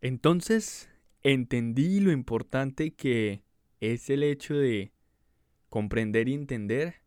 Entonces 0.00 0.88
entendí 1.22 1.98
lo 1.98 2.12
importante 2.12 2.94
que 2.94 3.42
es 3.80 4.10
el 4.10 4.22
hecho 4.22 4.54
de 4.54 4.92
comprender 5.68 6.28
y 6.28 6.34
entender 6.34 7.02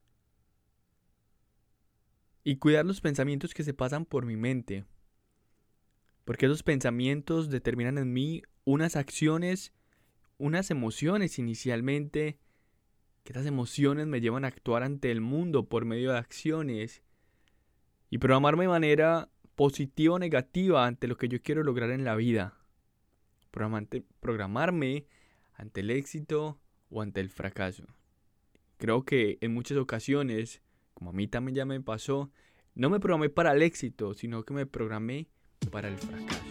y 2.43 2.57
cuidar 2.57 2.85
los 2.85 2.99
pensamientos 2.99 3.54
que 3.54 3.63
se 3.63 3.73
pasan 3.73 4.05
por 4.05 4.25
mi 4.25 4.35
mente. 4.35 4.83
Porque 6.25 6.47
esos 6.47 6.63
pensamientos 6.63 7.49
determinan 7.49 7.97
en 7.97 8.12
mí 8.12 8.43
unas 8.65 8.97
acciones, 8.97 9.73
unas 10.37 10.69
emociones 10.69 11.39
inicialmente, 11.39 12.39
que 13.23 13.31
esas 13.31 13.46
emociones 13.46 14.08
me 14.08 14.19
llevan 14.19 14.44
a 14.44 14.49
actuar 14.49 14.83
ante 14.83 15.12
el 15.12 15.21
mundo 15.21 15.69
por 15.69 15.85
medio 15.85 16.12
de 16.12 16.17
acciones 16.17 17.03
y 18.09 18.17
programarme 18.17 18.66
de 18.66 18.70
manera 18.70 19.30
positiva 19.55 20.16
o 20.16 20.20
negativa 20.20 20.85
ante 20.85 21.08
lo 21.08 21.16
que 21.16 21.30
yo 21.30 21.41
quiero 21.41 21.63
lograr 21.63 21.91
en 21.91 22.03
la 22.03 22.16
vida 22.16 22.60
programarme 23.52 25.05
ante 25.53 25.81
el 25.81 25.91
éxito 25.91 26.59
o 26.89 27.02
ante 27.02 27.21
el 27.21 27.30
fracaso. 27.30 27.85
Creo 28.77 29.03
que 29.03 29.38
en 29.41 29.53
muchas 29.53 29.77
ocasiones, 29.77 30.62
como 30.94 31.12
a 31.12 31.13
mí 31.13 31.27
también 31.27 31.55
ya 31.55 31.66
me 31.66 31.80
pasó, 31.81 32.31
no 32.73 32.89
me 32.89 32.99
programé 32.99 33.30
para 33.30 33.52
el 33.52 33.61
éxito, 33.61 34.13
sino 34.13 34.44
que 34.44 34.53
me 34.53 34.66
programé 34.66 35.27
para 35.70 35.89
el 35.89 35.98
fracaso. 35.98 36.50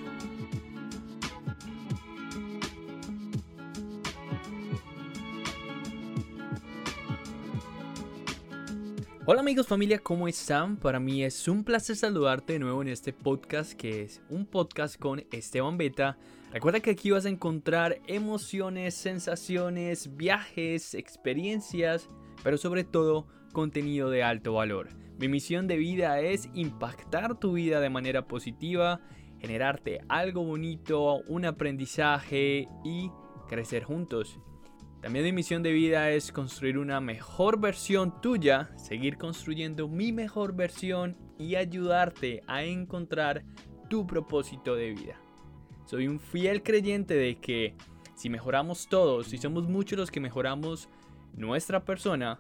Hola 9.33 9.43
amigos, 9.43 9.69
familia, 9.69 10.01
¿cómo 10.01 10.27
están? 10.27 10.77
Para 10.77 10.99
mí 10.99 11.23
es 11.23 11.47
un 11.47 11.63
placer 11.63 11.95
saludarte 11.95 12.55
de 12.55 12.59
nuevo 12.59 12.83
en 12.83 12.89
este 12.89 13.13
podcast 13.13 13.75
que 13.75 14.03
es 14.03 14.21
un 14.29 14.45
podcast 14.45 14.99
con 14.99 15.25
Esteban 15.31 15.79
Beta. 15.79 16.19
Recuerda 16.51 16.81
que 16.81 16.91
aquí 16.91 17.13
vas 17.13 17.27
a 17.27 17.29
encontrar 17.29 18.01
emociones, 18.09 18.97
sensaciones, 18.97 20.17
viajes, 20.17 20.95
experiencias, 20.95 22.11
pero 22.43 22.59
sobre 22.59 22.83
todo 22.83 23.29
contenido 23.53 24.11
de 24.11 24.25
alto 24.25 24.55
valor. 24.55 24.89
Mi 25.21 25.29
misión 25.29 25.69
de 25.69 25.77
vida 25.77 26.19
es 26.19 26.49
impactar 26.53 27.39
tu 27.39 27.53
vida 27.53 27.79
de 27.79 27.89
manera 27.89 28.27
positiva, 28.27 29.01
generarte 29.39 30.01
algo 30.09 30.43
bonito, 30.43 31.23
un 31.29 31.45
aprendizaje 31.45 32.67
y 32.83 33.13
crecer 33.47 33.85
juntos. 33.85 34.41
También 35.01 35.25
mi 35.25 35.33
misión 35.33 35.63
de 35.63 35.73
vida 35.73 36.11
es 36.11 36.31
construir 36.31 36.77
una 36.77 37.01
mejor 37.01 37.59
versión 37.59 38.21
tuya, 38.21 38.71
seguir 38.77 39.17
construyendo 39.17 39.89
mi 39.89 40.13
mejor 40.13 40.55
versión 40.55 41.17
y 41.39 41.55
ayudarte 41.55 42.43
a 42.47 42.65
encontrar 42.65 43.43
tu 43.89 44.07
propósito 44.07 44.75
de 44.75 44.91
vida. 44.91 45.19
Soy 45.87 46.07
un 46.07 46.21
fiel 46.21 46.63
creyente 46.63 47.15
de 47.15 47.37
que 47.37 47.75
si 48.15 48.29
mejoramos 48.29 48.89
todos, 48.89 49.29
si 49.29 49.39
somos 49.39 49.67
muchos 49.67 49.99
los 49.99 50.11
que 50.11 50.21
mejoramos 50.21 50.91
nuestra 51.33 51.83
persona, 51.83 52.39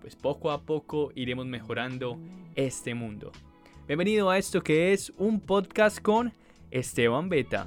pues 0.00 0.14
poco 0.14 0.52
a 0.52 0.62
poco 0.62 1.10
iremos 1.16 1.46
mejorando 1.46 2.20
este 2.54 2.94
mundo. 2.94 3.32
Bienvenido 3.88 4.30
a 4.30 4.38
esto 4.38 4.62
que 4.62 4.92
es 4.92 5.12
un 5.16 5.40
podcast 5.40 6.00
con 6.00 6.32
Esteban 6.70 7.28
Beta. 7.28 7.66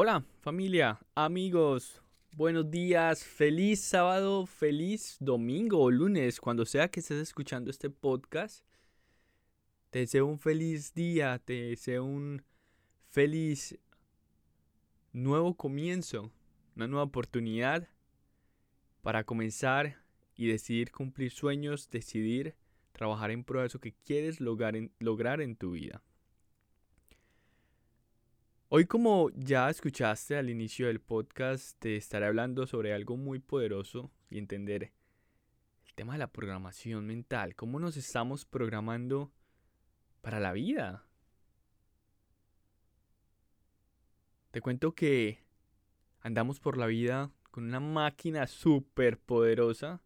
Hola 0.00 0.24
familia, 0.38 1.00
amigos, 1.16 2.00
buenos 2.36 2.70
días, 2.70 3.24
feliz 3.24 3.80
sábado, 3.80 4.46
feliz 4.46 5.16
domingo 5.18 5.80
o 5.80 5.90
lunes, 5.90 6.40
cuando 6.40 6.64
sea 6.64 6.86
que 6.86 7.00
estés 7.00 7.20
escuchando 7.20 7.68
este 7.68 7.90
podcast. 7.90 8.64
Te 9.90 9.98
deseo 9.98 10.26
un 10.26 10.38
feliz 10.38 10.94
día, 10.94 11.40
te 11.44 11.70
deseo 11.70 12.04
un 12.04 12.44
feliz 13.08 13.76
nuevo 15.12 15.56
comienzo, 15.56 16.30
una 16.76 16.86
nueva 16.86 17.02
oportunidad 17.02 17.88
para 19.02 19.24
comenzar 19.24 19.96
y 20.36 20.46
decidir 20.46 20.92
cumplir 20.92 21.32
sueños, 21.32 21.90
decidir 21.90 22.54
trabajar 22.92 23.32
en 23.32 23.42
pro 23.42 23.62
de 23.62 23.66
eso 23.66 23.80
que 23.80 23.94
quieres 24.04 24.38
lograr 24.38 24.76
en, 24.76 24.92
lograr 25.00 25.40
en 25.40 25.56
tu 25.56 25.72
vida. 25.72 26.04
Hoy 28.70 28.84
como 28.84 29.30
ya 29.30 29.70
escuchaste 29.70 30.36
al 30.36 30.50
inicio 30.50 30.88
del 30.88 31.00
podcast, 31.00 31.78
te 31.78 31.96
estaré 31.96 32.26
hablando 32.26 32.66
sobre 32.66 32.92
algo 32.92 33.16
muy 33.16 33.38
poderoso 33.38 34.10
y 34.28 34.36
entender 34.36 34.92
el 35.86 35.94
tema 35.94 36.12
de 36.12 36.18
la 36.18 36.30
programación 36.30 37.06
mental, 37.06 37.54
cómo 37.54 37.80
nos 37.80 37.96
estamos 37.96 38.44
programando 38.44 39.32
para 40.20 40.38
la 40.38 40.52
vida. 40.52 41.06
Te 44.50 44.60
cuento 44.60 44.94
que 44.94 45.38
andamos 46.20 46.60
por 46.60 46.76
la 46.76 46.88
vida 46.88 47.32
con 47.50 47.64
una 47.64 47.80
máquina 47.80 48.46
súper 48.46 49.18
poderosa. 49.18 50.02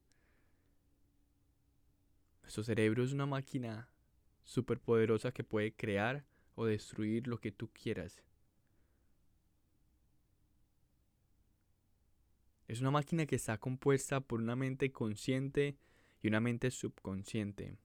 Nuestro 2.43 2.63
cerebro 2.63 3.03
es 3.03 3.13
una 3.13 3.27
máquina 3.27 3.89
súper 4.45 4.79
poderosa 4.79 5.33
que 5.33 5.43
puede 5.43 5.75
crear 5.75 6.25
o 6.55 6.65
destruir 6.65 7.27
lo 7.27 7.39
que 7.39 7.51
tú 7.51 7.69
quieras. 7.73 8.23
Es 12.73 12.81
una 12.81 12.91
máquina 12.91 13.27
que 13.27 13.37
está 13.37 13.59
compuesta 13.59 14.23
por 14.23 14.41
una 14.41 14.57
mente 14.57 14.93
consciente 14.93 15.77
y 16.23 16.29
una 16.29 16.41
mente 16.41 16.71
subconsciente. 16.71 17.77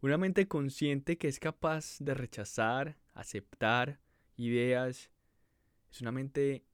Una 0.00 0.18
mente 0.18 0.48
consciente 0.48 1.16
que 1.18 1.28
es 1.28 1.38
capaz 1.38 1.98
de 2.00 2.14
rechazar, 2.14 2.98
aceptar 3.14 4.00
ideas. 4.36 5.08
Es 5.92 6.00
una 6.00 6.10
mente 6.10 6.64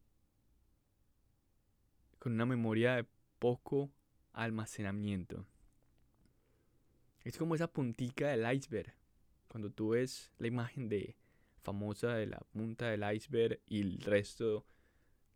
con 2.18 2.32
una 2.32 2.46
memoria 2.46 2.96
de 2.96 3.06
poco 3.38 3.90
almacenamiento. 4.32 5.44
Es 7.24 7.36
como 7.36 7.56
esa 7.56 7.70
puntica 7.70 8.28
del 8.28 8.50
iceberg. 8.56 8.94
Cuando 9.48 9.70
tú 9.70 9.90
ves 9.90 10.32
la 10.38 10.46
imagen 10.46 10.88
de 10.88 11.14
famosa 11.62 12.14
de 12.14 12.24
la 12.24 12.38
punta 12.54 12.88
del 12.88 13.04
iceberg 13.14 13.60
y 13.66 13.82
el 13.82 14.00
resto 14.00 14.64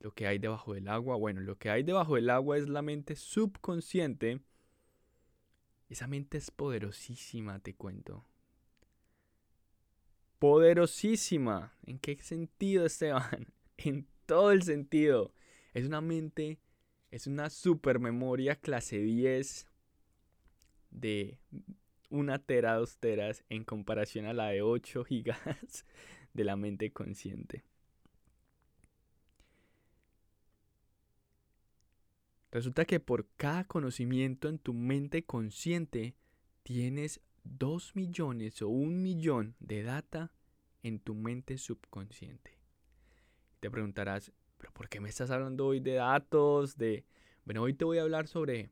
lo 0.02 0.12
que 0.12 0.26
hay 0.26 0.38
debajo 0.38 0.74
del 0.74 0.88
agua. 0.88 1.16
Bueno, 1.16 1.40
lo 1.40 1.56
que 1.56 1.70
hay 1.70 1.84
debajo 1.84 2.16
del 2.16 2.28
agua 2.28 2.58
es 2.58 2.68
la 2.68 2.82
mente 2.82 3.14
subconsciente. 3.14 4.40
Esa 5.88 6.08
mente 6.08 6.38
es 6.38 6.50
poderosísima, 6.50 7.60
te 7.60 7.74
cuento. 7.74 8.26
Poderosísima. 10.40 11.72
¿En 11.86 11.98
qué 11.98 12.16
sentido, 12.20 12.84
Esteban? 12.84 13.46
En 13.78 14.06
todo 14.26 14.52
el 14.52 14.62
sentido. 14.62 15.34
Es 15.72 15.86
una 15.86 16.00
mente, 16.00 16.60
es 17.10 17.26
una 17.26 17.50
supermemoria 17.50 18.54
clase 18.54 18.98
10 18.98 19.66
de 20.90 21.40
una 22.10 22.38
tera, 22.38 22.74
dos 22.74 22.98
teras 22.98 23.44
en 23.48 23.64
comparación 23.64 24.26
a 24.26 24.34
la 24.34 24.48
de 24.48 24.62
8 24.62 25.04
gigas 25.04 25.84
de 26.34 26.44
la 26.44 26.56
mente 26.56 26.92
consciente. 26.92 27.64
Resulta 32.52 32.84
que 32.84 33.00
por 33.00 33.26
cada 33.38 33.64
conocimiento 33.64 34.50
en 34.50 34.58
tu 34.58 34.74
mente 34.74 35.24
consciente 35.24 36.14
tienes 36.62 37.22
dos 37.44 37.96
millones 37.96 38.60
o 38.60 38.68
un 38.68 39.02
millón 39.02 39.56
de 39.58 39.82
data 39.82 40.30
en 40.82 41.00
tu 41.00 41.14
mente 41.14 41.56
subconsciente. 41.56 42.58
Te 43.58 43.70
preguntarás, 43.70 44.32
¿pero 44.58 44.70
por 44.74 44.90
qué 44.90 45.00
me 45.00 45.08
estás 45.08 45.30
hablando 45.30 45.66
hoy 45.66 45.80
de 45.80 45.94
datos? 45.94 46.76
De... 46.76 47.06
Bueno, 47.46 47.62
hoy 47.62 47.72
te 47.72 47.86
voy 47.86 47.96
a 47.96 48.02
hablar 48.02 48.28
sobre 48.28 48.70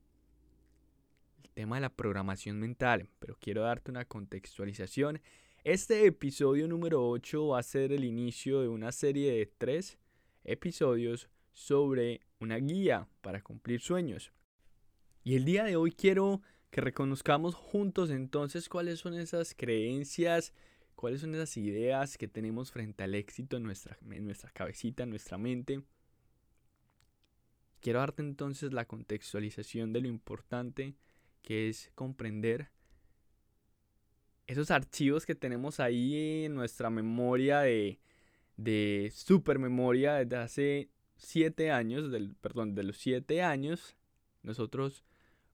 el 1.42 1.50
tema 1.54 1.76
de 1.76 1.80
la 1.80 1.94
programación 1.94 2.60
mental, 2.60 3.08
pero 3.18 3.38
quiero 3.40 3.62
darte 3.62 3.90
una 3.90 4.04
contextualización. 4.04 5.22
Este 5.64 6.04
episodio 6.04 6.68
número 6.68 7.08
8 7.08 7.48
va 7.48 7.60
a 7.60 7.62
ser 7.62 7.92
el 7.92 8.04
inicio 8.04 8.60
de 8.60 8.68
una 8.68 8.92
serie 8.92 9.32
de 9.32 9.46
tres 9.46 9.98
episodios 10.44 11.30
sobre 11.52 12.20
una 12.40 12.56
guía 12.56 13.06
para 13.20 13.42
cumplir 13.42 13.80
sueños. 13.80 14.32
Y 15.22 15.36
el 15.36 15.44
día 15.44 15.64
de 15.64 15.76
hoy 15.76 15.92
quiero 15.92 16.42
que 16.70 16.80
reconozcamos 16.80 17.54
juntos 17.54 18.10
entonces 18.10 18.68
cuáles 18.68 19.00
son 19.00 19.14
esas 19.14 19.54
creencias, 19.54 20.52
cuáles 20.94 21.20
son 21.20 21.34
esas 21.34 21.56
ideas 21.56 22.16
que 22.16 22.28
tenemos 22.28 22.72
frente 22.72 23.04
al 23.04 23.14
éxito 23.14 23.56
en 23.56 23.64
nuestra, 23.64 23.98
en 24.10 24.24
nuestra 24.24 24.50
cabecita, 24.50 25.02
en 25.02 25.10
nuestra 25.10 25.36
mente. 25.36 25.82
Quiero 27.80 28.00
darte 28.00 28.22
entonces 28.22 28.72
la 28.72 28.86
contextualización 28.86 29.92
de 29.92 30.00
lo 30.00 30.08
importante 30.08 30.94
que 31.42 31.68
es 31.68 31.90
comprender 31.94 32.70
esos 34.46 34.70
archivos 34.70 35.26
que 35.26 35.34
tenemos 35.34 35.80
ahí 35.80 36.44
en 36.44 36.54
nuestra 36.54 36.90
memoria 36.90 37.60
de, 37.60 38.00
de 38.56 39.12
supermemoria 39.14 40.14
desde 40.14 40.36
hace 40.36 40.90
siete 41.20 41.70
años, 41.70 42.10
del, 42.10 42.34
perdón, 42.34 42.74
de 42.74 42.82
los 42.82 42.96
siete 42.96 43.42
años, 43.42 43.96
nosotros 44.42 45.04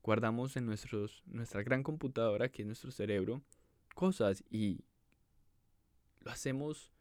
guardamos 0.03 0.57
en 0.57 0.67
nuestros, 0.67 1.23
nuestra 1.27 1.63
gran 1.63 1.83
computadora, 1.83 2.49
que 2.49 2.63
es 2.63 2.67
nuestro 2.67 2.91
cerebro, 2.91 3.43
cosas 3.95 4.45
y 4.51 4.85
lo 6.21 6.31
hacemos 6.31 6.93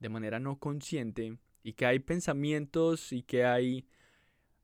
de 0.00 0.08
manera 0.08 0.38
no 0.38 0.58
consciente 0.58 1.38
y 1.62 1.72
que 1.72 1.86
hay 1.86 1.98
pensamientos 1.98 3.12
y 3.12 3.22
que 3.22 3.44
hay 3.44 3.86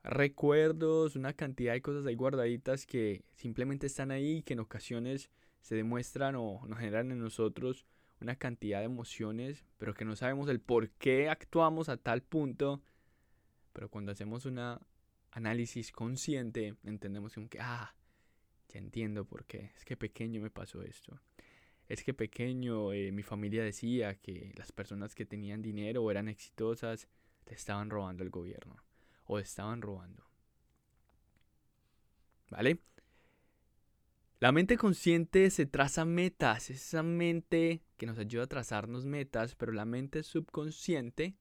recuerdos, 0.02 1.16
una 1.16 1.32
cantidad 1.32 1.72
de 1.72 1.82
cosas 1.82 2.06
ahí 2.06 2.14
guardaditas 2.14 2.86
que 2.86 3.24
simplemente 3.34 3.86
están 3.86 4.10
ahí 4.10 4.38
y 4.38 4.42
que 4.42 4.52
en 4.52 4.60
ocasiones 4.60 5.30
se 5.60 5.74
demuestran 5.74 6.36
o 6.36 6.60
nos 6.66 6.78
generan 6.78 7.10
en 7.10 7.20
nosotros 7.20 7.86
una 8.20 8.36
cantidad 8.36 8.80
de 8.80 8.86
emociones, 8.86 9.64
pero 9.78 9.94
que 9.94 10.04
no 10.04 10.16
sabemos 10.16 10.48
el 10.48 10.60
por 10.60 10.90
qué 10.90 11.28
actuamos 11.28 11.88
a 11.88 11.96
tal 11.96 12.22
punto. 12.22 12.82
Pero 13.74 13.90
cuando 13.90 14.12
hacemos 14.12 14.46
un 14.46 14.78
análisis 15.32 15.92
consciente, 15.92 16.76
entendemos 16.84 17.34
que, 17.50 17.58
ah, 17.60 17.94
ya 18.68 18.78
entiendo 18.78 19.26
por 19.26 19.44
qué. 19.44 19.72
Es 19.76 19.84
que 19.84 19.98
pequeño 19.98 20.40
me 20.40 20.48
pasó 20.48 20.80
esto. 20.82 21.20
Es 21.88 22.02
que 22.02 22.14
pequeño 22.14 22.94
eh, 22.94 23.12
mi 23.12 23.22
familia 23.22 23.62
decía 23.62 24.14
que 24.14 24.54
las 24.56 24.72
personas 24.72 25.14
que 25.14 25.26
tenían 25.26 25.60
dinero 25.60 26.02
o 26.02 26.10
eran 26.10 26.28
exitosas 26.28 27.08
le 27.46 27.54
estaban 27.54 27.90
robando 27.90 28.22
al 28.22 28.30
gobierno 28.30 28.76
o 29.26 29.38
estaban 29.38 29.82
robando. 29.82 30.24
¿Vale? 32.48 32.78
La 34.38 34.52
mente 34.52 34.76
consciente 34.76 35.50
se 35.50 35.66
traza 35.66 36.04
metas, 36.04 36.70
esa 36.70 37.02
mente 37.02 37.82
que 37.96 38.06
nos 38.06 38.18
ayuda 38.18 38.44
a 38.44 38.46
trazarnos 38.46 39.04
metas, 39.04 39.54
pero 39.56 39.72
la 39.72 39.84
mente 39.84 40.22
subconsciente, 40.22 41.36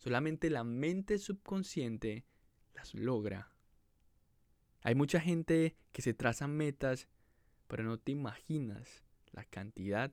solamente 0.00 0.48
la 0.48 0.64
mente 0.64 1.18
subconsciente 1.18 2.24
las 2.74 2.94
logra. 2.94 3.52
Hay 4.82 4.94
mucha 4.94 5.20
gente 5.20 5.76
que 5.92 6.00
se 6.00 6.14
traza 6.14 6.48
metas, 6.48 7.06
pero 7.68 7.84
no 7.84 7.98
te 7.98 8.12
imaginas 8.12 9.04
la 9.32 9.44
cantidad. 9.44 10.10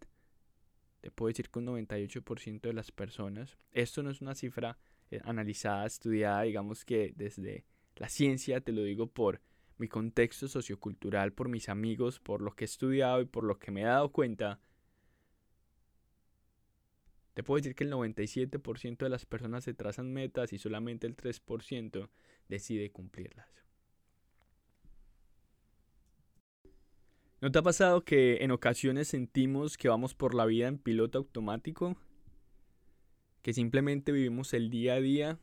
Te 1.00 1.10
puedo 1.10 1.30
decir 1.30 1.50
que 1.50 1.60
un 1.60 1.68
98% 1.68 2.62
de 2.62 2.74
las 2.74 2.92
personas, 2.92 3.58
esto 3.72 4.04
no 4.04 4.10
es 4.10 4.20
una 4.20 4.36
cifra 4.36 4.78
eh, 5.10 5.22
analizada, 5.24 5.86
estudiada, 5.86 6.42
digamos 6.42 6.84
que 6.84 7.14
desde 7.16 7.64
la 7.96 8.10
ciencia, 8.10 8.60
te 8.60 8.74
lo 8.74 8.84
digo 8.84 9.08
por 9.08 9.42
mi 9.78 9.88
contexto 9.88 10.50
sociocultural, 10.50 11.32
por 11.32 11.48
mis 11.48 11.70
amigos, 11.70 12.20
por 12.20 12.42
lo 12.42 12.52
que 12.52 12.66
he 12.66 12.68
estudiado 12.68 13.22
y 13.22 13.26
por 13.26 13.46
lo 13.46 13.58
que 13.58 13.72
me 13.72 13.84
he 13.84 13.86
dado 13.86 14.12
cuenta, 14.12 14.60
te 17.38 17.44
puedo 17.44 17.58
decir 17.58 17.76
que 17.76 17.84
el 17.84 17.92
97% 17.92 18.98
de 18.98 19.10
las 19.10 19.28
personas 19.28 19.64
se 19.64 19.76
trazan 19.76 20.12
metas 20.12 20.54
y 20.54 20.58
solamente 20.58 21.06
el 21.06 21.16
3% 21.16 22.10
decide 22.50 22.90
cumplirlas. 22.92 23.48
¿No 27.40 27.52
te 27.52 27.60
ha 27.60 27.62
pasado 27.62 28.04
que 28.04 28.38
en 28.38 28.50
ocasiones 28.50 29.10
sentimos 29.10 29.78
que 29.78 29.88
vamos 29.88 30.16
por 30.16 30.34
la 30.34 30.48
vida 30.48 30.68
en 30.68 30.80
piloto 30.80 31.20
automático? 31.20 31.96
que 33.44 33.54
simplemente 33.54 34.12
vivimos 34.12 34.52
el 34.56 34.72
día 34.72 34.96
a 34.96 35.00
día, 35.00 35.40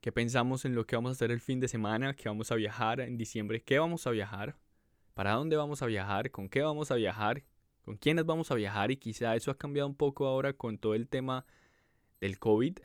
que 0.00 0.12
pensamos 0.12 0.64
en 0.64 0.76
lo 0.76 0.86
que 0.86 0.94
vamos 0.94 1.10
a 1.10 1.12
hacer 1.14 1.32
el 1.32 1.40
fin 1.40 1.58
de 1.58 1.66
semana, 1.66 2.14
que 2.14 2.28
vamos 2.28 2.52
a 2.52 2.54
viajar 2.54 3.00
en 3.00 3.18
diciembre, 3.18 3.64
qué 3.64 3.80
vamos 3.80 4.06
a 4.06 4.12
viajar, 4.12 4.56
para 5.12 5.32
dónde 5.32 5.56
vamos 5.56 5.82
a 5.82 5.86
viajar, 5.86 6.30
con 6.30 6.48
qué 6.48 6.62
vamos 6.62 6.92
a 6.92 6.94
viajar, 6.94 7.42
con 7.84 7.96
quiénes 7.96 8.24
vamos 8.24 8.50
a 8.50 8.54
viajar 8.54 8.90
y 8.90 8.96
quizá 8.96 9.36
eso 9.36 9.50
ha 9.50 9.58
cambiado 9.58 9.88
un 9.88 9.94
poco 9.94 10.26
ahora 10.26 10.54
con 10.54 10.78
todo 10.78 10.94
el 10.94 11.06
tema 11.06 11.44
del 12.20 12.38
COVID. 12.38 12.78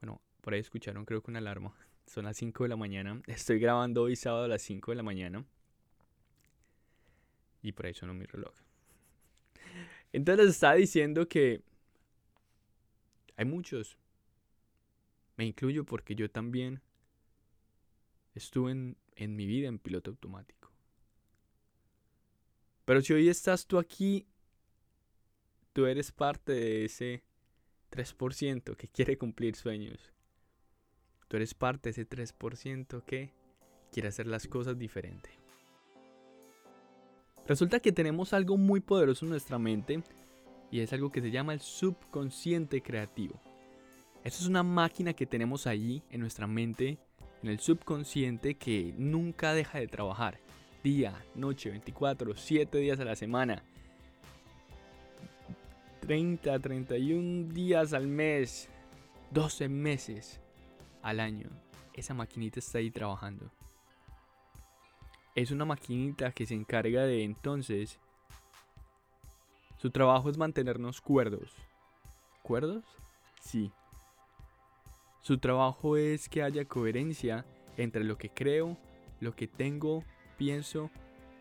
Bueno, 0.00 0.20
por 0.42 0.52
ahí 0.52 0.60
escucharon 0.60 1.06
creo 1.06 1.22
que 1.22 1.30
una 1.30 1.38
alarma. 1.38 1.74
Son 2.06 2.24
las 2.24 2.36
5 2.36 2.64
de 2.64 2.68
la 2.68 2.76
mañana. 2.76 3.22
Estoy 3.26 3.58
grabando 3.58 4.02
hoy 4.02 4.16
sábado 4.16 4.44
a 4.44 4.48
las 4.48 4.62
5 4.62 4.90
de 4.90 4.96
la 4.96 5.02
mañana. 5.02 5.44
Y 7.62 7.72
por 7.72 7.86
ahí 7.86 7.94
sonó 7.94 8.14
mi 8.14 8.26
reloj. 8.26 8.54
Entonces 10.12 10.46
les 10.46 10.54
estaba 10.54 10.74
diciendo 10.74 11.28
que 11.28 11.62
hay 13.36 13.44
muchos. 13.44 13.96
Me 15.36 15.46
incluyo 15.46 15.84
porque 15.84 16.14
yo 16.14 16.30
también 16.30 16.82
estuve 18.34 18.72
en, 18.72 18.96
en 19.14 19.36
mi 19.36 19.46
vida 19.46 19.68
en 19.68 19.78
piloto 19.78 20.10
automático. 20.10 20.59
Pero 22.90 23.02
si 23.02 23.12
hoy 23.12 23.28
estás 23.28 23.68
tú 23.68 23.78
aquí, 23.78 24.26
tú 25.72 25.86
eres 25.86 26.10
parte 26.10 26.50
de 26.50 26.84
ese 26.86 27.22
3% 27.92 28.74
que 28.74 28.88
quiere 28.88 29.16
cumplir 29.16 29.54
sueños. 29.54 30.12
Tú 31.28 31.36
eres 31.36 31.54
parte 31.54 31.88
de 31.88 31.90
ese 31.92 32.08
3% 32.08 33.04
que 33.04 33.30
quiere 33.92 34.08
hacer 34.08 34.26
las 34.26 34.48
cosas 34.48 34.76
diferente. 34.76 35.30
Resulta 37.46 37.78
que 37.78 37.92
tenemos 37.92 38.32
algo 38.32 38.56
muy 38.56 38.80
poderoso 38.80 39.24
en 39.24 39.30
nuestra 39.30 39.60
mente 39.60 40.02
y 40.72 40.80
es 40.80 40.92
algo 40.92 41.12
que 41.12 41.20
se 41.20 41.30
llama 41.30 41.52
el 41.52 41.60
subconsciente 41.60 42.82
creativo. 42.82 43.40
Esa 44.24 44.42
es 44.42 44.48
una 44.48 44.64
máquina 44.64 45.12
que 45.12 45.26
tenemos 45.26 45.68
allí 45.68 46.02
en 46.10 46.22
nuestra 46.22 46.48
mente, 46.48 46.98
en 47.44 47.50
el 47.50 47.60
subconsciente 47.60 48.56
que 48.56 48.92
nunca 48.98 49.54
deja 49.54 49.78
de 49.78 49.86
trabajar. 49.86 50.40
Día, 50.82 51.14
noche, 51.34 51.70
24, 51.70 52.36
7 52.36 52.78
días 52.78 53.00
a 53.00 53.04
la 53.04 53.16
semana. 53.16 53.62
30, 56.00 56.58
31 56.58 57.52
días 57.52 57.92
al 57.92 58.06
mes. 58.06 58.68
12 59.30 59.68
meses 59.68 60.40
al 61.02 61.20
año. 61.20 61.48
Esa 61.92 62.14
maquinita 62.14 62.58
está 62.60 62.78
ahí 62.78 62.90
trabajando. 62.90 63.50
Es 65.34 65.50
una 65.50 65.64
maquinita 65.64 66.32
que 66.32 66.46
se 66.46 66.54
encarga 66.54 67.04
de 67.04 67.24
entonces 67.24 67.98
su 69.80 69.90
trabajo 69.90 70.28
es 70.28 70.36
mantenernos 70.36 71.00
cuerdos. 71.00 71.54
¿Cuerdos? 72.42 72.84
Sí. 73.40 73.72
Su 75.22 75.38
trabajo 75.38 75.96
es 75.96 76.28
que 76.28 76.42
haya 76.42 76.66
coherencia 76.66 77.46
entre 77.78 78.04
lo 78.04 78.18
que 78.18 78.28
creo, 78.28 78.76
lo 79.20 79.34
que 79.34 79.46
tengo, 79.46 80.04
pienso, 80.40 80.90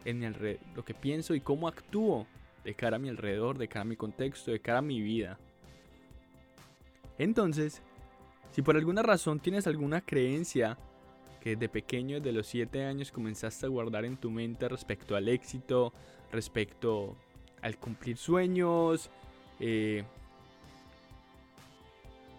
en 0.03 0.19
mi 0.19 0.27
lo 0.75 0.83
que 0.83 0.93
pienso 0.93 1.33
y 1.33 1.39
cómo 1.39 1.69
actúo 1.69 2.27
de 2.65 2.73
cara 2.73 2.97
a 2.97 2.99
mi 2.99 3.07
alrededor, 3.07 3.57
de 3.57 3.69
cara 3.69 3.83
a 3.83 3.85
mi 3.85 3.95
contexto, 3.95 4.51
de 4.51 4.59
cara 4.59 4.79
a 4.79 4.81
mi 4.81 4.99
vida. 4.99 5.39
Entonces, 7.17 7.81
si 8.51 8.61
por 8.61 8.75
alguna 8.75 9.01
razón 9.01 9.39
tienes 9.39 9.67
alguna 9.67 10.01
creencia 10.01 10.77
que 11.39 11.51
desde 11.51 11.69
pequeño, 11.69 12.17
desde 12.17 12.33
los 12.33 12.47
7 12.47 12.83
años, 12.83 13.13
comenzaste 13.13 13.67
a 13.67 13.69
guardar 13.69 14.03
en 14.03 14.17
tu 14.17 14.29
mente 14.31 14.67
respecto 14.67 15.15
al 15.15 15.29
éxito, 15.29 15.93
respecto 16.29 17.15
al 17.61 17.77
cumplir 17.77 18.17
sueños. 18.17 19.09
Eh, 19.61 20.03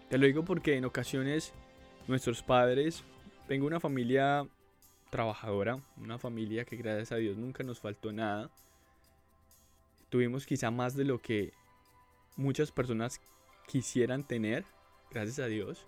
te 0.09 0.17
lo 0.19 0.27
digo 0.27 0.45
porque 0.45 0.77
en 0.77 0.85
ocasiones 0.85 1.53
nuestros 2.07 2.43
padres, 2.43 3.03
tengo 3.47 3.65
una 3.65 3.79
familia 3.79 4.47
trabajadora, 5.11 5.79
una 5.97 6.17
familia 6.17 6.65
que 6.65 6.77
gracias 6.77 7.11
a 7.11 7.17
Dios 7.17 7.37
nunca 7.37 7.63
nos 7.63 7.79
faltó 7.79 8.11
nada. 8.11 8.49
Tuvimos 10.09 10.47
quizá 10.47 10.71
más 10.71 10.95
de 10.95 11.05
lo 11.05 11.21
que 11.21 11.53
muchas 12.35 12.71
personas 12.71 13.21
quisieran 13.67 14.23
tener, 14.23 14.65
gracias 15.11 15.39
a 15.39 15.45
Dios. 15.45 15.85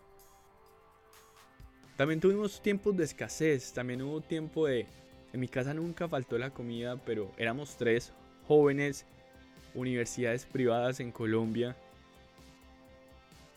También 1.97 2.19
tuvimos 2.19 2.61
tiempos 2.61 2.95
de 2.95 3.05
escasez, 3.05 3.73
también 3.73 4.01
hubo 4.03 4.21
tiempo 4.21 4.67
de... 4.67 4.85
En 5.31 5.39
mi 5.39 5.47
casa 5.47 5.73
nunca 5.73 6.07
faltó 6.07 6.37
la 6.37 6.51
comida, 6.51 6.95
pero 6.97 7.31
éramos 7.37 7.75
tres 7.75 8.13
jóvenes 8.47 9.05
universidades 9.73 10.45
privadas 10.45 10.99
en 10.99 11.11
Colombia, 11.11 11.75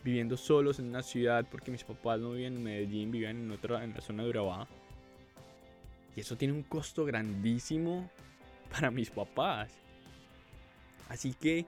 viviendo 0.02 0.36
solos 0.36 0.78
en 0.78 0.86
una 0.86 1.02
ciudad 1.02 1.46
porque 1.50 1.70
mis 1.70 1.84
papás 1.84 2.20
no 2.20 2.30
vivían 2.30 2.54
en 2.54 2.62
Medellín, 2.62 3.10
vivían 3.10 3.36
en 3.36 3.50
otra, 3.50 3.84
en 3.84 3.92
la 3.92 4.00
zona 4.00 4.22
de 4.22 4.30
Urabá. 4.30 4.66
Y 6.16 6.20
eso 6.20 6.36
tiene 6.36 6.54
un 6.54 6.62
costo 6.62 7.04
grandísimo 7.04 8.10
para 8.70 8.90
mis 8.90 9.10
papás. 9.10 9.70
Así 11.08 11.34
que, 11.34 11.66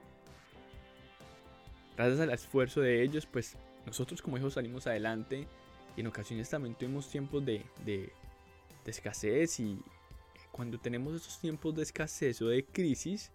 gracias 1.95 2.19
al 2.19 2.31
esfuerzo 2.31 2.81
de 2.81 3.03
ellos, 3.03 3.25
pues 3.25 3.55
nosotros 3.85 4.21
como 4.21 4.37
hijos 4.37 4.55
salimos 4.55 4.87
adelante. 4.87 5.47
Y 5.95 6.01
en 6.01 6.07
ocasiones 6.07 6.49
también 6.49 6.75
tuvimos 6.75 7.09
tiempos 7.09 7.45
de, 7.45 7.63
de, 7.85 8.11
de 8.83 8.91
escasez 8.91 9.59
y 9.59 9.79
cuando 10.51 10.79
tenemos 10.79 11.13
esos 11.13 11.39
tiempos 11.39 11.75
de 11.75 11.83
escasez 11.83 12.41
o 12.41 12.47
de 12.47 12.65
crisis, 12.65 13.31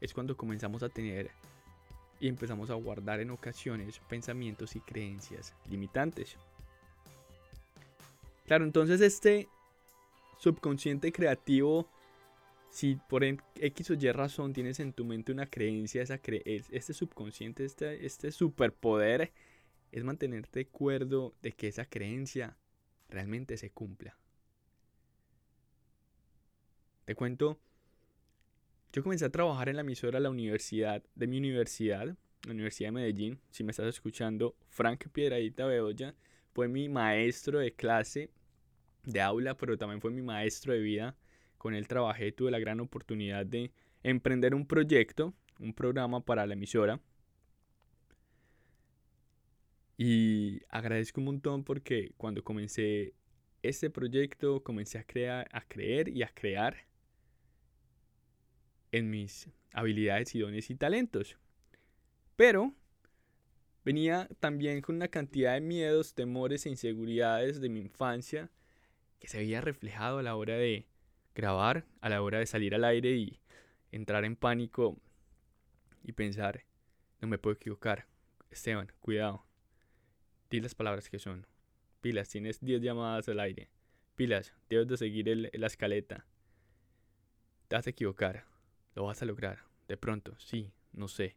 es 0.00 0.12
cuando 0.12 0.36
comenzamos 0.36 0.82
a 0.82 0.88
tener 0.88 1.30
y 2.20 2.28
empezamos 2.28 2.70
a 2.70 2.74
guardar 2.74 3.20
en 3.20 3.30
ocasiones 3.30 4.00
pensamientos 4.08 4.74
y 4.76 4.80
creencias 4.80 5.54
limitantes. 5.70 6.36
Claro, 8.46 8.64
entonces 8.64 9.00
este 9.00 9.48
subconsciente 10.36 11.12
creativo, 11.12 11.88
si 12.70 12.96
por 13.08 13.24
X 13.24 13.90
o 13.90 13.94
Y 13.94 14.12
razón 14.12 14.52
tienes 14.52 14.80
en 14.80 14.92
tu 14.92 15.04
mente 15.04 15.32
una 15.32 15.46
creencia, 15.46 16.02
esa 16.02 16.20
este 16.24 16.92
subconsciente, 16.92 17.64
este, 17.64 18.04
este 18.04 18.32
superpoder, 18.32 19.32
es 19.92 20.04
mantenerte 20.04 20.66
cuerdo 20.66 21.34
de 21.42 21.52
que 21.52 21.68
esa 21.68 21.86
creencia 21.86 22.56
realmente 23.08 23.56
se 23.56 23.70
cumpla. 23.70 24.18
Te 27.04 27.14
cuento, 27.14 27.58
yo 28.92 29.02
comencé 29.02 29.24
a 29.24 29.30
trabajar 29.30 29.68
en 29.68 29.76
la 29.76 29.82
emisora 29.82 30.18
de 30.18 30.24
la 30.24 30.30
universidad, 30.30 31.02
de 31.14 31.26
mi 31.26 31.38
universidad, 31.38 32.16
la 32.44 32.52
Universidad 32.52 32.88
de 32.88 32.92
Medellín. 32.92 33.40
Si 33.50 33.64
me 33.64 33.70
estás 33.70 33.86
escuchando, 33.86 34.56
Frank 34.68 35.06
Piedradita 35.12 35.66
Bedoya 35.66 36.14
fue 36.52 36.68
mi 36.68 36.88
maestro 36.88 37.58
de 37.58 37.72
clase, 37.72 38.30
de 39.06 39.22
aula, 39.22 39.56
pero 39.56 39.78
también 39.78 40.00
fue 40.00 40.10
mi 40.10 40.20
maestro 40.20 40.74
de 40.74 40.80
vida. 40.80 41.16
Con 41.56 41.74
él 41.74 41.88
trabajé, 41.88 42.32
tuve 42.32 42.50
la 42.50 42.58
gran 42.58 42.80
oportunidad 42.80 43.46
de 43.46 43.72
emprender 44.02 44.54
un 44.54 44.66
proyecto, 44.66 45.32
un 45.58 45.72
programa 45.72 46.20
para 46.20 46.46
la 46.46 46.52
emisora. 46.52 47.00
Y 49.96 50.60
agradezco 50.68 51.20
un 51.20 51.26
montón 51.26 51.64
porque 51.64 52.12
cuando 52.18 52.44
comencé 52.44 53.14
este 53.62 53.88
proyecto 53.88 54.62
comencé 54.62 54.98
a, 54.98 55.04
crear, 55.04 55.48
a 55.50 55.62
creer 55.62 56.08
y 56.08 56.22
a 56.22 56.28
crear 56.28 56.86
en 58.92 59.10
mis 59.10 59.48
habilidades 59.72 60.34
y 60.34 60.40
dones 60.40 60.70
y 60.70 60.76
talentos. 60.76 61.38
Pero 62.36 62.74
venía 63.84 64.28
también 64.40 64.82
con 64.82 64.96
una 64.96 65.08
cantidad 65.08 65.54
de 65.54 65.60
miedos, 65.62 66.14
temores 66.14 66.66
e 66.66 66.70
inseguridades 66.70 67.60
de 67.60 67.68
mi 67.70 67.80
infancia 67.80 68.50
que 69.18 69.28
se 69.28 69.38
había 69.38 69.60
reflejado 69.60 70.18
a 70.18 70.22
la 70.22 70.36
hora 70.36 70.56
de 70.56 70.86
grabar, 71.34 71.86
a 72.00 72.08
la 72.08 72.22
hora 72.22 72.38
de 72.38 72.46
salir 72.46 72.74
al 72.74 72.84
aire 72.84 73.16
y 73.16 73.40
entrar 73.92 74.24
en 74.24 74.36
pánico 74.36 75.00
y 76.02 76.12
pensar, 76.12 76.64
no 77.20 77.28
me 77.28 77.38
puedo 77.38 77.54
equivocar. 77.54 78.06
Esteban, 78.50 78.92
cuidado. 79.00 79.44
Di 80.50 80.60
las 80.60 80.74
palabras 80.74 81.08
que 81.10 81.18
son. 81.18 81.46
Pilas, 82.00 82.28
tienes 82.28 82.60
10 82.60 82.80
llamadas 82.80 83.28
al 83.28 83.40
aire. 83.40 83.68
Pilas, 84.14 84.54
debes 84.68 84.86
de 84.86 84.96
seguir 84.96 85.50
la 85.52 85.66
escaleta. 85.66 86.26
Te 87.68 87.76
vas 87.76 87.86
a 87.86 87.90
equivocar. 87.90 88.46
Lo 88.94 89.04
vas 89.04 89.20
a 89.22 89.26
lograr. 89.26 89.64
De 89.88 89.96
pronto, 89.96 90.34
sí, 90.38 90.72
no 90.92 91.08
sé. 91.08 91.36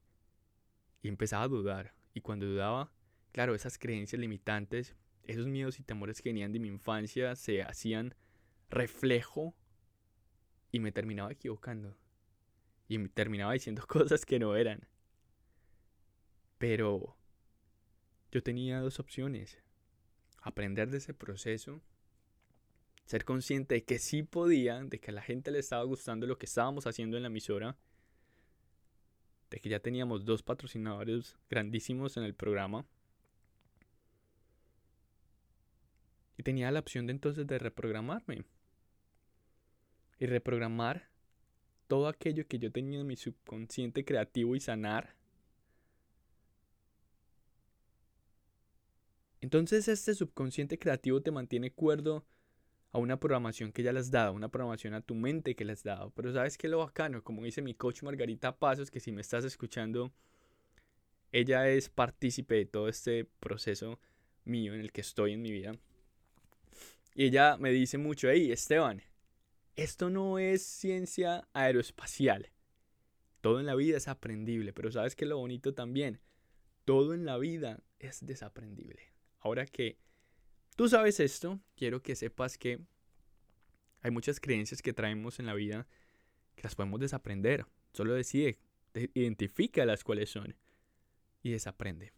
Y 1.02 1.08
empezaba 1.08 1.44
a 1.44 1.48
dudar. 1.48 1.94
Y 2.14 2.22
cuando 2.22 2.46
dudaba, 2.46 2.92
claro, 3.32 3.56
esas 3.56 3.78
creencias 3.78 4.20
limitantes, 4.20 4.96
esos 5.30 5.48
miedos 5.48 5.80
y 5.80 5.84
temores 5.84 6.22
que 6.22 6.30
venían 6.30 6.52
de 6.52 6.60
mi 6.60 6.68
infancia 6.68 7.36
se 7.36 7.62
hacían 7.62 8.16
reflejo 8.70 9.56
y 10.72 10.80
me 10.80 10.92
terminaba 10.92 11.32
equivocando. 11.32 11.98
Y 12.88 12.98
me 12.98 13.10
terminaba 13.10 13.54
diciendo 13.54 13.86
cosas 13.88 14.26
que 14.26 14.40
no 14.40 14.56
eran. 14.56 14.88
Pero 16.58 17.16
yo 18.32 18.44
tenía 18.44 18.80
dos 18.80 19.00
opciones. 19.00 19.58
Aprender 20.42 20.90
de 20.90 20.98
ese 20.98 21.14
proceso, 21.14 21.82
ser 23.06 23.26
consciente 23.26 23.76
de 23.76 23.84
que 23.84 24.00
sí 24.00 24.24
podía, 24.24 24.84
de 24.84 25.00
que 25.00 25.12
a 25.12 25.14
la 25.14 25.22
gente 25.22 25.52
le 25.52 25.60
estaba 25.60 25.84
gustando 25.84 26.26
lo 26.28 26.38
que 26.38 26.46
estábamos 26.46 26.88
haciendo 26.88 27.18
en 27.18 27.24
la 27.24 27.28
emisora 27.28 27.78
de 29.50 29.60
que 29.60 29.70
ya 29.70 29.80
teníamos 29.80 30.26
dos 30.26 30.44
patrocinadores 30.44 31.38
grandísimos 31.50 32.18
en 32.18 32.24
el 32.24 32.36
programa. 32.36 32.86
Y 36.40 36.44
tenía 36.44 36.72
la 36.72 36.80
opción 36.80 37.06
de 37.06 37.12
entonces 37.12 37.46
de 37.46 37.60
reprogramarme. 37.60 38.46
Y 40.20 40.26
reprogramar 40.26 41.10
todo 41.90 42.08
aquello 42.08 42.48
que 42.48 42.60
yo 42.60 42.72
tenía 42.72 43.02
en 43.02 43.08
mi 43.08 43.18
subconsciente 43.18 44.06
creativo 44.06 44.56
y 44.56 44.62
sanar. 44.62 45.18
Entonces 49.42 49.90
este 49.90 50.14
subconsciente 50.14 50.80
creativo 50.80 51.22
te 51.22 51.30
mantiene 51.30 51.74
cuerdo 51.74 52.26
a 52.94 53.00
una 53.00 53.20
programación 53.20 53.74
que 53.74 53.84
ya 53.84 53.92
le 53.92 54.00
has 54.00 54.10
dado, 54.10 54.32
una 54.32 54.48
programación 54.48 54.94
a 54.94 55.02
tu 55.02 55.16
mente 55.16 55.58
que 55.58 55.66
le 55.66 55.74
has 55.74 55.84
dado. 55.84 56.12
Pero 56.12 56.32
sabes 56.32 56.58
que 56.58 56.70
lo 56.70 56.78
bacano, 56.78 57.22
como 57.22 57.44
dice 57.44 57.62
mi 57.62 57.74
coach 57.74 58.02
Margarita 58.02 58.58
Pasos, 58.58 58.90
que 58.90 59.02
si 59.02 59.12
me 59.12 59.20
estás 59.20 59.44
escuchando, 59.44 60.14
ella 61.34 61.68
es 61.68 61.90
partícipe 61.90 62.56
de 62.56 62.66
todo 62.66 62.88
este 62.88 63.26
proceso 63.26 64.00
mío 64.46 64.74
en 64.74 64.80
el 64.80 64.94
que 64.94 65.02
estoy 65.02 65.34
en 65.34 65.42
mi 65.42 65.52
vida. 65.52 65.74
Y 67.20 67.26
ella 67.26 67.58
me 67.58 67.72
dice 67.72 67.98
mucho, 67.98 68.30
hey 68.30 68.50
Esteban, 68.50 69.04
esto 69.76 70.10
no 70.10 70.40
es 70.40 70.64
ciencia 70.64 71.50
aeroespacial. 71.52 72.50
Todo 73.42 73.60
en 73.60 73.66
la 73.66 73.76
vida 73.76 73.98
es 73.98 74.08
aprendible, 74.08 74.72
pero 74.72 74.90
sabes 74.90 75.18
que 75.18 75.26
lo 75.26 75.36
bonito 75.36 75.74
también, 75.74 76.22
todo 76.86 77.14
en 77.14 77.26
la 77.26 77.38
vida 77.38 77.84
es 78.00 78.26
desaprendible. 78.26 79.12
Ahora 79.42 79.66
que 79.66 79.98
Tú 80.78 80.88
sabes 80.88 81.20
esto, 81.20 81.60
quiero 81.76 82.02
que 82.02 82.16
sepas 82.16 82.58
que 82.58 82.80
hay 84.02 84.12
muchas 84.12 84.40
creencias 84.40 84.82
que 84.82 84.94
traemos 84.94 85.40
en 85.40 85.46
la 85.46 85.54
vida 85.54 85.90
que 86.56 86.64
las 86.64 86.76
podemos 86.76 87.02
desaprender. 87.02 87.66
Solo 87.92 88.14
decide, 88.14 88.60
identifica 89.14 89.86
las 89.86 90.06
cuales 90.06 90.30
son 90.30 90.56
y 91.44 91.52
desaprende. 91.52 92.14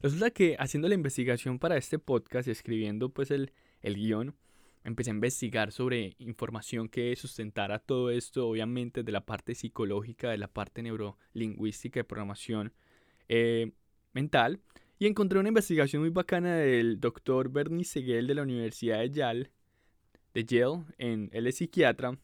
Resulta 0.00 0.30
que 0.30 0.56
haciendo 0.58 0.88
la 0.88 0.94
investigación 0.94 1.58
para 1.58 1.76
este 1.76 1.98
podcast 1.98 2.46
y 2.46 2.52
escribiendo 2.52 3.08
pues 3.08 3.30
el, 3.32 3.52
el 3.82 3.96
guion, 3.96 4.36
empecé 4.84 5.10
a 5.10 5.14
investigar 5.14 5.72
sobre 5.72 6.14
información 6.18 6.88
que 6.88 7.14
sustentara 7.16 7.80
todo 7.80 8.10
esto, 8.10 8.48
obviamente 8.48 9.02
de 9.02 9.12
la 9.12 9.26
parte 9.26 9.54
psicológica, 9.54 10.30
de 10.30 10.38
la 10.38 10.48
parte 10.48 10.82
neurolingüística 10.82 12.00
de 12.00 12.04
programación 12.04 12.72
eh, 13.28 13.72
mental 14.12 14.60
y 14.98 15.06
encontré 15.06 15.38
una 15.38 15.48
investigación 15.48 16.02
muy 16.02 16.10
bacana 16.10 16.56
del 16.56 17.00
doctor 17.00 17.50
Bernie 17.50 17.84
Seguel 17.84 18.26
de 18.26 18.34
la 18.34 18.42
Universidad 18.42 18.98
de 19.00 19.10
Yale, 19.10 19.50
de 20.34 20.44
Yale, 20.44 20.84
en, 20.98 21.28
él 21.32 21.46
es 21.46 21.56
psiquiatra. 21.56 22.18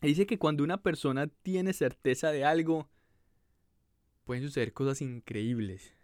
Dice 0.00 0.26
que 0.26 0.38
cuando 0.38 0.62
una 0.62 0.82
persona 0.82 1.26
tiene 1.26 1.72
certeza 1.72 2.30
de 2.30 2.44
algo, 2.44 2.88
pueden 4.24 4.42
suceder 4.42 4.72
cosas 4.72 5.02
increíbles. 5.02 5.97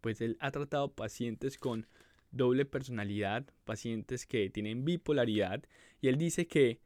Pues 0.00 0.20
él 0.20 0.36
ha 0.40 0.50
tratado 0.50 0.92
pacientes 0.92 1.58
con 1.58 1.86
doble 2.30 2.64
personalidad, 2.64 3.46
pacientes 3.64 4.26
que 4.26 4.50
tienen 4.50 4.84
bipolaridad, 4.84 5.62
y 6.00 6.08
él 6.08 6.16
dice 6.16 6.46
que 6.46 6.80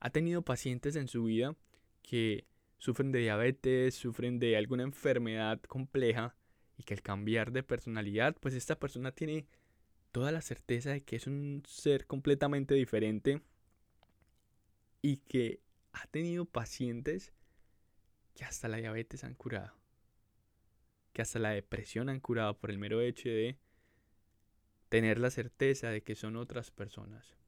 ha 0.00 0.10
tenido 0.10 0.42
pacientes 0.42 0.96
en 0.96 1.08
su 1.08 1.24
vida 1.24 1.56
que 2.02 2.46
sufren 2.78 3.10
de 3.12 3.20
diabetes, 3.20 3.94
sufren 3.94 4.38
de 4.38 4.56
alguna 4.56 4.82
enfermedad 4.82 5.60
compleja, 5.62 6.34
y 6.78 6.82
que 6.82 6.94
al 6.94 7.02
cambiar 7.02 7.52
de 7.52 7.62
personalidad, 7.62 8.36
pues 8.38 8.54
esta 8.54 8.78
persona 8.78 9.12
tiene 9.12 9.46
toda 10.12 10.32
la 10.32 10.42
certeza 10.42 10.90
de 10.90 11.02
que 11.02 11.16
es 11.16 11.26
un 11.26 11.62
ser 11.66 12.06
completamente 12.06 12.74
diferente 12.74 13.40
y 15.02 15.18
que 15.18 15.60
ha 15.92 16.06
tenido 16.06 16.44
pacientes 16.44 17.32
que 18.34 18.44
hasta 18.44 18.68
la 18.68 18.76
diabetes 18.76 19.24
han 19.24 19.34
curado, 19.34 19.74
que 21.16 21.22
hasta 21.22 21.38
la 21.38 21.48
depresión 21.48 22.10
han 22.10 22.20
curado 22.20 22.58
por 22.58 22.70
el 22.70 22.76
mero 22.76 23.00
hecho 23.00 23.30
de 23.30 23.56
tener 24.90 25.18
la 25.18 25.30
certeza 25.30 25.88
de 25.88 26.02
que 26.02 26.14
son 26.14 26.36
otras 26.36 26.70
personas. 26.70 27.38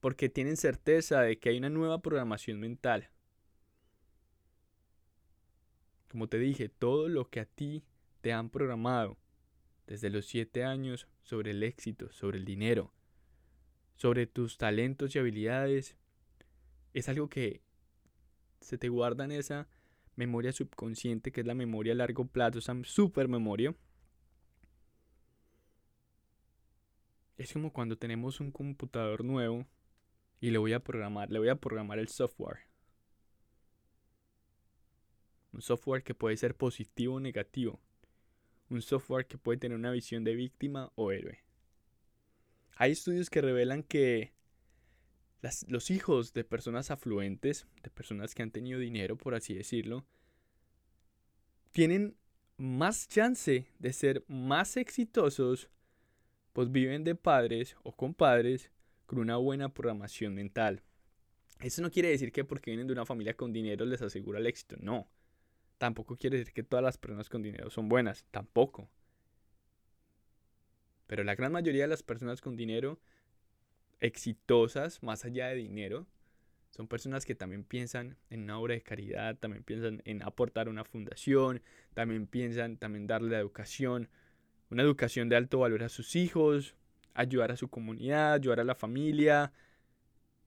Porque 0.00 0.28
tienen 0.28 0.58
certeza 0.58 1.22
de 1.22 1.38
que 1.38 1.48
hay 1.48 1.56
una 1.56 1.70
nueva 1.70 2.02
programación 2.02 2.60
mental. 2.60 3.08
Como 6.10 6.28
te 6.28 6.38
dije, 6.38 6.68
todo 6.68 7.08
lo 7.08 7.30
que 7.30 7.40
a 7.40 7.46
ti 7.46 7.84
te 8.20 8.34
han 8.34 8.50
programado 8.50 9.16
desde 9.86 10.10
los 10.10 10.26
7 10.26 10.62
años 10.62 11.08
sobre 11.22 11.52
el 11.52 11.62
éxito, 11.62 12.12
sobre 12.12 12.36
el 12.36 12.44
dinero, 12.44 12.92
sobre 13.96 14.26
tus 14.26 14.58
talentos 14.58 15.16
y 15.16 15.18
habilidades, 15.18 15.96
es 16.92 17.08
algo 17.08 17.30
que 17.30 17.62
se 18.60 18.76
te 18.76 18.90
guarda 18.90 19.24
en 19.24 19.32
esa 19.32 19.68
memoria 20.18 20.52
subconsciente 20.52 21.32
que 21.32 21.40
es 21.40 21.46
la 21.46 21.54
memoria 21.54 21.94
a 21.94 21.96
largo 21.96 22.26
plazo, 22.26 22.58
esa 22.58 22.74
super 22.84 23.28
memoria. 23.28 23.74
Es 27.38 27.52
como 27.52 27.72
cuando 27.72 27.96
tenemos 27.96 28.40
un 28.40 28.50
computador 28.50 29.24
nuevo 29.24 29.64
y 30.40 30.50
le 30.50 30.58
voy 30.58 30.74
a 30.74 30.80
programar, 30.80 31.30
le 31.30 31.38
voy 31.38 31.48
a 31.48 31.56
programar 31.56 31.98
el 31.98 32.08
software. 32.08 32.58
Un 35.52 35.62
software 35.62 36.02
que 36.02 36.14
puede 36.14 36.36
ser 36.36 36.54
positivo 36.54 37.14
o 37.14 37.20
negativo 37.20 37.80
un 38.70 38.82
software 38.82 39.26
que 39.26 39.38
puede 39.38 39.58
tener 39.58 39.76
una 39.76 39.90
visión 39.90 40.24
de 40.24 40.34
víctima 40.34 40.92
o 40.94 41.12
héroe. 41.12 41.42
Hay 42.76 42.92
estudios 42.92 43.30
que 43.30 43.40
revelan 43.40 43.82
que 43.82 44.34
los 45.68 45.90
hijos 45.90 46.32
de 46.32 46.44
personas 46.44 46.90
afluentes, 46.90 47.66
de 47.82 47.90
personas 47.90 48.34
que 48.34 48.42
han 48.42 48.50
tenido 48.50 48.80
dinero, 48.80 49.16
por 49.16 49.34
así 49.34 49.54
decirlo, 49.54 50.04
tienen 51.70 52.16
más 52.56 53.08
chance 53.08 53.68
de 53.78 53.92
ser 53.92 54.24
más 54.26 54.76
exitosos, 54.76 55.70
pues 56.52 56.72
viven 56.72 57.04
de 57.04 57.14
padres 57.14 57.76
o 57.84 57.92
con 57.94 58.14
padres 58.14 58.72
con 59.06 59.20
una 59.20 59.36
buena 59.36 59.72
programación 59.72 60.34
mental. 60.34 60.82
Eso 61.60 61.82
no 61.82 61.90
quiere 61.90 62.10
decir 62.10 62.32
que 62.32 62.44
porque 62.44 62.70
vienen 62.70 62.86
de 62.86 62.92
una 62.92 63.06
familia 63.06 63.36
con 63.36 63.52
dinero 63.52 63.84
les 63.84 64.02
asegura 64.02 64.38
el 64.38 64.46
éxito, 64.46 64.76
no. 64.80 65.08
Tampoco 65.78 66.16
quiere 66.16 66.38
decir 66.38 66.52
que 66.52 66.64
todas 66.64 66.84
las 66.84 66.98
personas 66.98 67.28
con 67.28 67.42
dinero 67.42 67.70
son 67.70 67.88
buenas, 67.88 68.26
tampoco. 68.30 68.90
Pero 71.06 71.24
la 71.24 71.34
gran 71.34 71.52
mayoría 71.52 71.84
de 71.84 71.88
las 71.88 72.02
personas 72.02 72.40
con 72.40 72.56
dinero 72.56 73.00
exitosas, 74.00 75.02
más 75.02 75.24
allá 75.24 75.48
de 75.48 75.56
dinero, 75.56 76.06
Son 76.70 76.88
personas 76.88 77.24
que 77.26 77.34
también 77.34 77.64
piensan 77.64 78.16
en 78.30 78.44
una 78.44 78.58
obra 78.60 78.74
de 78.74 78.82
caridad, 78.82 79.36
también 79.38 79.64
piensan 79.64 80.02
en 80.04 80.22
aportar 80.22 80.68
una 80.68 80.84
fundación, 80.84 81.62
también 81.94 82.26
piensan 82.26 82.76
también 82.76 83.06
darle 83.06 83.36
educación, 83.36 84.08
una 84.70 84.82
educación 84.82 85.28
de 85.28 85.36
alto 85.36 85.60
valor 85.60 85.82
a 85.82 85.88
sus 85.88 86.16
hijos, 86.16 86.76
ayudar 87.14 87.52
a 87.52 87.56
su 87.56 87.68
comunidad, 87.68 88.34
ayudar 88.34 88.60
a 88.60 88.64
la 88.64 88.74
familia. 88.74 89.52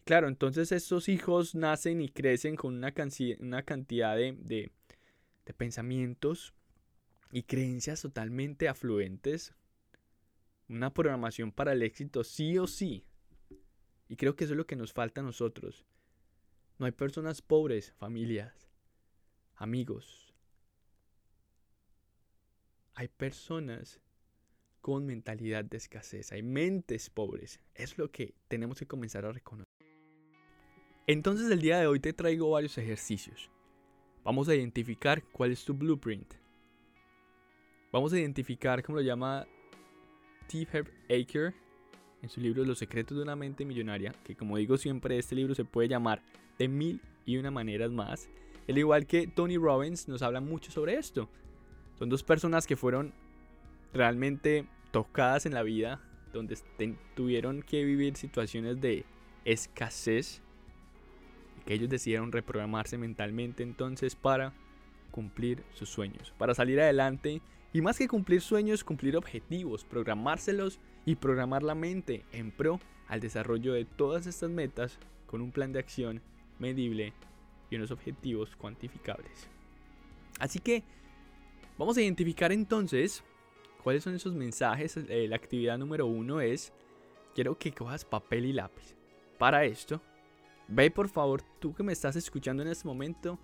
Claro, 0.06 0.28
entonces 0.28 0.72
estos 0.72 1.10
hijos 1.10 1.56
nacen 1.56 2.02
y 2.02 2.10
crecen 2.10 2.56
con 2.56 2.76
una, 2.76 2.94
una 3.40 3.64
cantidad 3.64 4.16
de, 4.16 4.72
de 5.46 5.54
pensamientos 5.54 6.54
y 7.32 7.44
creencias 7.44 8.02
totalmente 8.02 8.70
afluentes. 8.70 9.54
Una 10.70 10.92
programación 10.94 11.52
para 11.52 11.74
el 11.74 11.84
éxito 11.84 12.24
sí 12.24 12.58
o 12.58 12.66
sí. 12.68 13.06
Y 14.12 14.18
creo 14.18 14.36
que 14.36 14.44
eso 14.44 14.54
es 14.54 14.58
lo 14.58 14.68
que 14.68 14.76
nos 14.76 14.92
falta 14.92 15.22
a 15.22 15.24
nosotros. 15.24 15.86
No 16.78 16.86
hay 16.86 16.92
personas 16.92 17.42
pobres, 17.42 17.94
familias, 17.94 18.70
amigos. 19.56 20.36
Hay 22.94 23.08
personas 23.08 24.02
con 24.82 25.06
mentalidad 25.06 25.64
de 25.64 25.78
escasez, 25.78 26.34
hay 26.34 26.44
mentes 26.44 27.10
pobres. 27.10 27.62
Es 27.74 27.98
lo 27.98 28.12
que 28.12 28.36
tenemos 28.50 28.80
que 28.80 28.86
comenzar 28.86 29.24
a 29.24 29.32
reconocer. 29.32 29.72
Entonces 31.08 31.50
el 31.50 31.62
día 31.62 31.80
de 31.80 31.88
hoy 31.88 32.02
te 32.02 32.12
traigo 32.12 32.50
varios 32.50 32.78
ejercicios. 32.78 33.50
Vamos 34.26 34.50
a 34.50 34.56
identificar 34.56 35.24
cuál 35.24 35.54
es 35.54 35.64
tu 35.64 35.74
blueprint. 35.74 36.34
Vamos 37.94 38.12
a 38.12 38.20
identificar, 38.20 38.84
como 38.84 38.98
lo 38.98 39.06
llama 39.06 39.48
T. 40.50 40.68
Herb 40.70 40.90
Aker 41.10 41.56
en 42.22 42.30
su 42.30 42.42
libro 42.42 42.64
Los 42.64 42.80
secretos 42.80 43.18
de 43.18 43.24
una 43.24 43.36
mente 43.36 43.66
millonaria, 43.66 44.14
que 44.24 44.36
como 44.36 44.58
digo 44.58 44.78
siempre, 44.78 45.18
este 45.18 45.36
libro 45.36 45.56
se 45.56 45.66
puede 45.66 45.88
llamar 45.88 46.22
de 46.58 46.68
mil 46.68 47.02
y 47.26 47.38
una 47.38 47.52
maneras 47.52 47.92
más. 47.92 48.30
Al 48.68 48.78
igual 48.78 49.06
que 49.06 49.28
Tony 49.28 49.58
Robbins 49.58 50.08
nos 50.08 50.22
habla 50.22 50.42
mucho 50.42 50.72
sobre 50.72 50.96
esto. 50.96 51.30
Son 51.98 52.10
dos 52.10 52.24
personas 52.24 52.68
que 52.68 52.76
fueron 52.76 53.14
realmente 53.94 54.66
tocadas 54.92 55.46
en 55.46 55.54
la 55.54 55.64
vida, 55.64 56.02
donde 56.34 56.58
tuvieron 57.16 57.62
que 57.62 57.84
vivir 57.84 58.16
situaciones 58.16 58.80
de 58.80 59.06
escasez, 59.46 60.42
y 61.60 61.66
que 61.66 61.74
ellos 61.74 61.90
decidieron 61.90 62.32
reprogramarse 62.32 62.98
mentalmente 62.98 63.64
entonces 63.64 64.16
para 64.16 64.54
cumplir 65.12 65.64
sus 65.74 65.90
sueños, 65.90 66.34
para 66.38 66.56
salir 66.56 66.80
adelante 66.80 67.42
y 67.74 67.82
más 67.82 67.98
que 67.98 68.08
cumplir 68.08 68.42
sueños, 68.42 68.84
cumplir 68.84 69.16
objetivos, 69.16 69.86
programárselos 69.86 70.80
y 71.06 71.16
programar 71.16 71.64
la 71.64 71.76
mente 71.76 72.26
en 72.32 72.52
pro 72.52 72.80
al 73.08 73.20
desarrollo 73.20 73.74
de 73.74 73.86
todas 73.86 74.28
estas 74.28 74.50
metas 74.50 75.00
con 75.26 75.42
un 75.42 75.52
plan 75.52 75.72
de 75.72 75.80
acción 75.80 76.22
medible 76.60 77.14
y 77.70 77.76
unos 77.78 77.92
objetivos 77.92 78.56
cuantificables. 78.56 79.48
Así 80.40 80.60
que 80.60 80.84
vamos 81.78 81.98
a 81.98 82.02
identificar 82.02 82.52
entonces 82.52 83.24
cuáles 83.84 84.04
son 84.04 84.16
esos 84.16 84.34
mensajes. 84.34 84.98
Eh, 84.98 85.28
la 85.28 85.38
actividad 85.38 85.78
número 85.78 86.06
uno 86.06 86.42
es, 86.42 86.74
quiero 87.34 87.58
que 87.58 87.72
cojas 87.72 88.06
papel 88.06 88.46
y 88.46 88.54
lápiz. 88.54 88.96
Para 89.38 89.66
esto, 89.66 90.02
ve 90.68 90.92
por 90.92 91.10
favor, 91.10 91.42
tú 91.60 91.74
que 91.74 91.84
me 91.84 91.94
estás 91.94 92.16
escuchando 92.16 92.62
en 92.64 92.70
este 92.70 92.88
momento, 92.88 93.40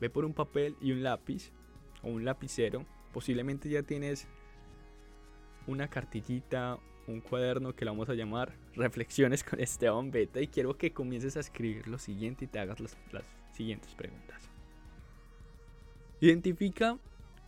ve 0.00 0.08
por 0.08 0.24
un 0.24 0.32
papel 0.32 0.76
y 0.80 0.92
un 0.92 1.02
lápiz 1.02 1.52
o 2.02 2.08
un 2.08 2.24
lapicero. 2.24 2.86
Posiblemente 3.12 3.68
ya 3.68 3.82
tienes 3.82 4.28
una 5.66 5.88
cartillita, 5.88 6.78
un 7.06 7.20
cuaderno 7.20 7.74
que 7.74 7.84
lo 7.84 7.92
vamos 7.92 8.08
a 8.08 8.14
llamar 8.14 8.54
Reflexiones 8.74 9.42
con 9.42 9.60
Esteban 9.60 10.10
Beta 10.10 10.40
y 10.40 10.46
quiero 10.46 10.76
que 10.76 10.92
comiences 10.92 11.36
a 11.36 11.40
escribir 11.40 11.88
lo 11.88 11.98
siguiente 11.98 12.44
y 12.44 12.48
te 12.48 12.58
hagas 12.58 12.80
las, 12.80 12.96
siguientes 13.52 13.94
preguntas. 13.94 14.48
Identifica 16.20 16.98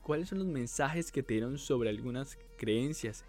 cuáles 0.03 0.29
son 0.29 0.39
los 0.39 0.49
mensajes 0.49 1.13
que 1.13 1.23
te 1.23 1.35
dieron 1.35 1.59
sobre 1.59 1.91
algunas 1.91 2.39
creencias 2.59 3.25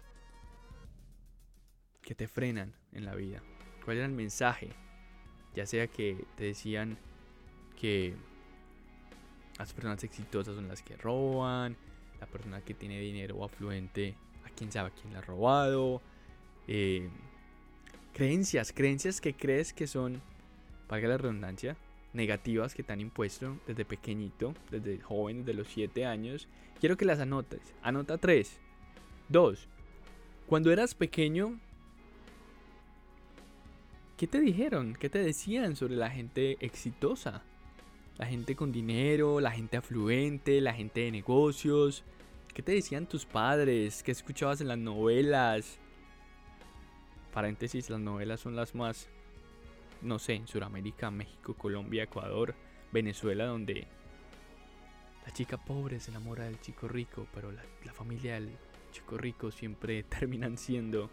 que 2.02 2.14
te 2.14 2.28
frenan 2.28 2.74
en 2.92 3.04
la 3.04 3.14
vida. 3.14 3.42
¿Cuál 3.84 3.98
era 3.98 4.06
el 4.06 4.12
mensaje? 4.12 4.70
Ya 5.54 5.66
sea 5.66 5.86
que 5.86 6.26
te 6.36 6.44
decían 6.44 6.98
que 7.80 8.14
las 9.58 9.72
personas 9.72 10.02
exitosas 10.02 10.56
son 10.56 10.68
las 10.68 10.82
que 10.82 10.96
roban, 10.96 11.76
la 12.20 12.26
persona 12.26 12.60
que 12.60 12.74
tiene 12.74 13.00
dinero 13.00 13.44
afluente 13.44 14.14
quién 14.54 14.72
sabe 14.72 14.90
quién 15.00 15.12
la 15.12 15.18
ha 15.20 15.22
robado. 15.22 16.00
Eh, 16.66 17.08
creencias, 18.12 18.72
creencias 18.72 19.20
que 19.20 19.34
crees 19.34 19.72
que 19.72 19.86
son, 19.86 20.20
valga 20.88 21.08
la 21.08 21.18
redundancia, 21.18 21.76
negativas 22.12 22.74
que 22.74 22.82
te 22.82 22.92
han 22.92 23.00
impuesto 23.00 23.58
desde 23.66 23.84
pequeñito, 23.84 24.54
desde 24.70 25.00
joven, 25.00 25.44
desde 25.44 25.54
los 25.54 25.68
7 25.68 26.06
años. 26.06 26.48
Quiero 26.80 26.96
que 26.96 27.04
las 27.04 27.20
anotes. 27.20 27.74
Anota 27.82 28.18
3. 28.18 28.58
2. 29.28 29.68
Cuando 30.46 30.70
eras 30.70 30.94
pequeño, 30.94 31.58
¿qué 34.16 34.26
te 34.26 34.40
dijeron? 34.40 34.94
¿Qué 34.94 35.08
te 35.08 35.18
decían 35.18 35.76
sobre 35.76 35.96
la 35.96 36.10
gente 36.10 36.58
exitosa? 36.60 37.42
La 38.18 38.26
gente 38.26 38.54
con 38.54 38.70
dinero, 38.70 39.40
la 39.40 39.50
gente 39.50 39.76
afluente, 39.76 40.60
la 40.60 40.72
gente 40.72 41.00
de 41.00 41.10
negocios, 41.10 42.04
¿Qué 42.54 42.62
te 42.62 42.70
decían 42.70 43.08
tus 43.08 43.26
padres? 43.26 44.04
¿Qué 44.04 44.12
escuchabas 44.12 44.60
en 44.60 44.68
las 44.68 44.78
novelas? 44.78 45.80
Paréntesis, 47.32 47.90
las 47.90 47.98
novelas 47.98 48.38
son 48.38 48.54
las 48.54 48.76
más, 48.76 49.08
no 50.02 50.20
sé, 50.20 50.34
en 50.34 50.46
Sudamérica, 50.46 51.10
México, 51.10 51.54
Colombia, 51.54 52.04
Ecuador, 52.04 52.54
Venezuela, 52.92 53.46
donde 53.46 53.88
la 55.26 55.32
chica 55.32 55.56
pobre 55.56 55.98
se 55.98 56.12
enamora 56.12 56.44
del 56.44 56.60
chico 56.60 56.86
rico, 56.86 57.26
pero 57.34 57.50
la, 57.50 57.92
familia 57.92 58.34
del 58.34 58.50
chico 58.92 59.18
rico 59.18 59.50
siempre 59.50 60.02
terminan 60.04 60.56
siendo 60.56 61.10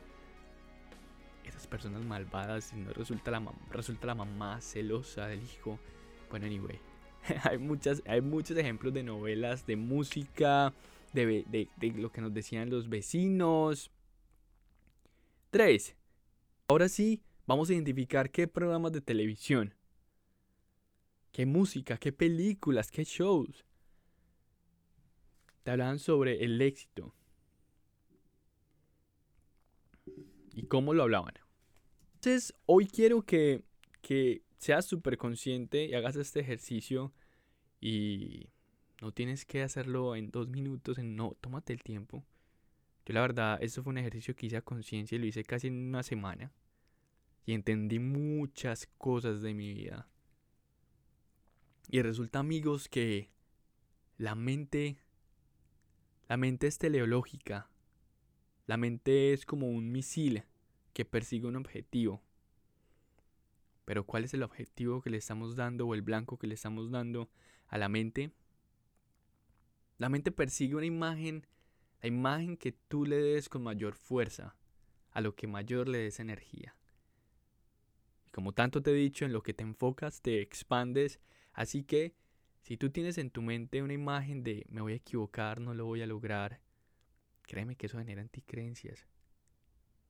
esas 1.44 1.66
personas 1.66 2.04
malvadas 2.04 2.72
y 2.72 2.76
no 2.76 2.94
resulta 2.94 3.32
la, 3.32 3.52
resulta 3.72 4.06
la 4.06 4.14
mamá 4.14 4.62
celosa 4.62 5.26
del 5.26 5.42
hijo. 5.42 5.80
Bueno, 6.30 6.46
anyway, 6.46 6.80
hay, 7.44 7.58
muchas, 7.58 8.02
hay 8.06 8.22
muchos 8.22 8.58
ejemplos 8.58 8.94
de 8.94 9.04
novelas, 9.04 9.66
de 9.66 9.76
música, 9.76 10.74
de, 11.14 11.68
lo 11.96 12.12
que 12.12 12.22
nos 12.22 12.34
decían 12.34 12.70
los 12.70 12.90
vecinos. 12.90 13.92
3. 15.52 15.96
Ahora 16.68 16.88
sí, 16.88 17.22
vamos 17.46 17.70
a 17.70 17.74
identificar 17.74 18.30
qué 18.30 18.48
programas 18.48 18.94
de 18.94 19.02
televisión, 19.02 19.74
qué 21.32 21.46
música, 21.46 21.98
qué 21.98 22.12
películas, 22.12 22.90
qué 22.90 23.04
shows 23.04 23.66
te 25.64 25.72
hablaban 25.72 26.00
sobre 26.00 26.44
el 26.44 26.62
éxito. 26.62 27.14
Y 30.54 30.64
cómo 30.64 30.94
lo 30.94 31.04
hablaban. 31.04 31.34
Entonces, 32.16 32.54
hoy 32.66 32.88
quiero 32.88 33.22
que, 33.22 33.64
que 34.02 34.42
seas 34.62 34.86
súper 34.86 35.18
consciente 35.18 35.86
y 35.86 35.96
hagas 35.96 36.16
este 36.16 36.40
ejercicio 36.40 37.12
y 37.82 38.52
no 39.02 39.12
tienes 39.12 39.44
que 39.44 39.64
hacerlo 39.64 40.16
en 40.16 40.30
dos 40.30 40.50
minutos, 40.50 41.00
en 41.00 41.16
no, 41.16 41.36
tómate 41.42 41.74
el 41.74 41.82
tiempo. 41.82 42.24
Yo 43.04 43.16
la 43.16 43.22
verdad, 43.22 43.58
eso 43.64 43.82
fue 43.82 43.90
un 43.90 43.98
ejercicio 43.98 44.36
que 44.36 44.46
hice 44.46 44.58
a 44.58 44.62
conciencia 44.62 45.16
y 45.16 45.20
lo 45.20 45.26
hice 45.26 45.44
casi 45.44 45.66
en 45.66 45.88
una 45.88 46.04
semana. 46.04 46.52
Y 47.44 47.54
entendí 47.54 47.98
muchas 47.98 48.86
cosas 49.00 49.42
de 49.42 49.56
mi 49.56 49.74
vida. 49.74 50.08
Y 51.90 52.04
resulta, 52.04 52.38
amigos, 52.38 52.88
que 52.88 53.32
la 54.18 54.36
mente, 54.36 55.00
la 56.30 56.38
mente 56.38 56.68
es 56.68 56.78
teleológica. 56.78 57.72
La 58.68 58.78
mente 58.78 59.34
es 59.34 59.44
como 59.44 59.68
un 59.72 59.92
misil 59.92 60.44
que 60.94 61.04
persigue 61.04 61.48
un 61.48 61.56
objetivo. 61.56 62.22
Pero 63.86 64.06
¿cuál 64.06 64.24
es 64.24 64.34
el 64.34 64.44
objetivo 64.44 65.02
que 65.02 65.10
le 65.10 65.18
estamos 65.18 65.56
dando 65.56 65.88
o 65.88 65.94
el 65.94 66.02
blanco 66.02 66.38
que 66.38 66.48
le 66.48 66.54
estamos 66.54 66.92
dando 66.92 67.30
a 67.68 67.78
la 67.78 67.90
mente? 67.90 68.32
La 69.98 70.10
mente 70.10 70.32
persigue 70.32 70.76
una 70.76 70.86
imagen, 70.86 71.46
la 72.02 72.08
imagen 72.08 72.58
que 72.58 72.72
tú 72.72 73.06
le 73.06 73.18
des 73.18 73.50
con 73.50 73.64
mayor 73.64 73.96
fuerza, 73.96 74.56
a 75.12 75.22
lo 75.22 75.36
que 75.36 75.48
mayor 75.48 75.88
le 75.88 76.00
des 76.00 76.20
energía. 76.20 76.76
Y 78.26 78.32
como 78.32 78.54
tanto 78.54 78.82
te 78.82 78.92
he 78.92 78.96
dicho, 78.96 79.26
en 79.26 79.34
lo 79.34 79.44
que 79.44 79.54
te 79.54 79.64
enfocas 79.64 80.22
te 80.22 80.42
expandes, 80.42 81.20
así 81.54 81.84
que 81.84 82.16
si 82.62 82.78
tú 82.78 82.92
tienes 82.92 83.18
en 83.18 83.32
tu 83.32 83.42
mente 83.42 83.82
una 83.82 83.94
imagen 83.94 84.44
de 84.44 84.66
me 84.70 84.82
voy 84.82 84.94
a 84.94 84.98
equivocar, 84.98 85.60
no 85.60 85.74
lo 85.74 85.86
voy 85.86 86.02
a 86.02 86.08
lograr, 86.08 86.62
créeme 87.44 87.76
que 87.76 87.88
eso 87.88 87.98
genera 87.98 88.22
anticreencias. 88.22 89.08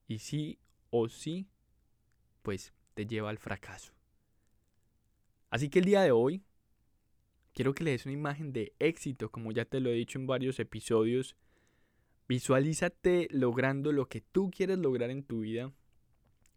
Y 0.07 0.19
sí 0.19 0.59
o 0.89 1.07
sí, 1.07 1.47
pues 2.41 2.73
te 2.93 3.05
lleva 3.05 3.29
al 3.29 3.37
fracaso. 3.37 3.93
Así 5.49 5.69
que 5.69 5.79
el 5.79 5.85
día 5.85 6.01
de 6.01 6.11
hoy 6.11 6.43
Quiero 7.53 7.73
que 7.73 7.83
le 7.83 7.91
des 7.91 8.05
una 8.05 8.13
imagen 8.13 8.53
de 8.53 8.73
éxito, 8.79 9.29
como 9.29 9.51
ya 9.51 9.65
te 9.65 9.81
lo 9.81 9.89
he 9.89 9.93
dicho 9.93 10.17
en 10.17 10.25
varios 10.25 10.59
episodios. 10.59 11.35
Visualízate 12.27 13.27
logrando 13.29 13.91
lo 13.91 14.07
que 14.07 14.21
tú 14.21 14.51
quieres 14.51 14.79
lograr 14.79 15.09
en 15.09 15.23
tu 15.23 15.41
vida. 15.41 15.73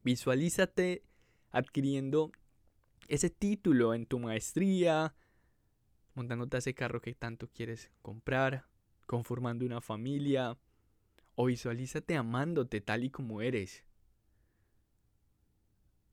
Visualízate 0.05 1.03
adquiriendo 1.51 2.31
ese 3.09 3.29
título 3.29 3.93
en 3.93 4.07
tu 4.07 4.21
maestría, 4.21 5.15
montándote 6.15 6.57
a 6.57 6.59
ese 6.59 6.75
carro 6.75 7.01
que 7.01 7.15
tanto 7.15 7.49
quieres 7.49 7.91
comprar, 8.01 8.67
conformando 9.07 9.67
una 9.67 9.81
familia, 9.81 10.57
o 11.35 11.47
visualízate 11.47 12.17
amándote 12.17 12.81
tal 12.81 13.03
y 13.03 13.11
como 13.11 13.43
eres. 13.43 13.85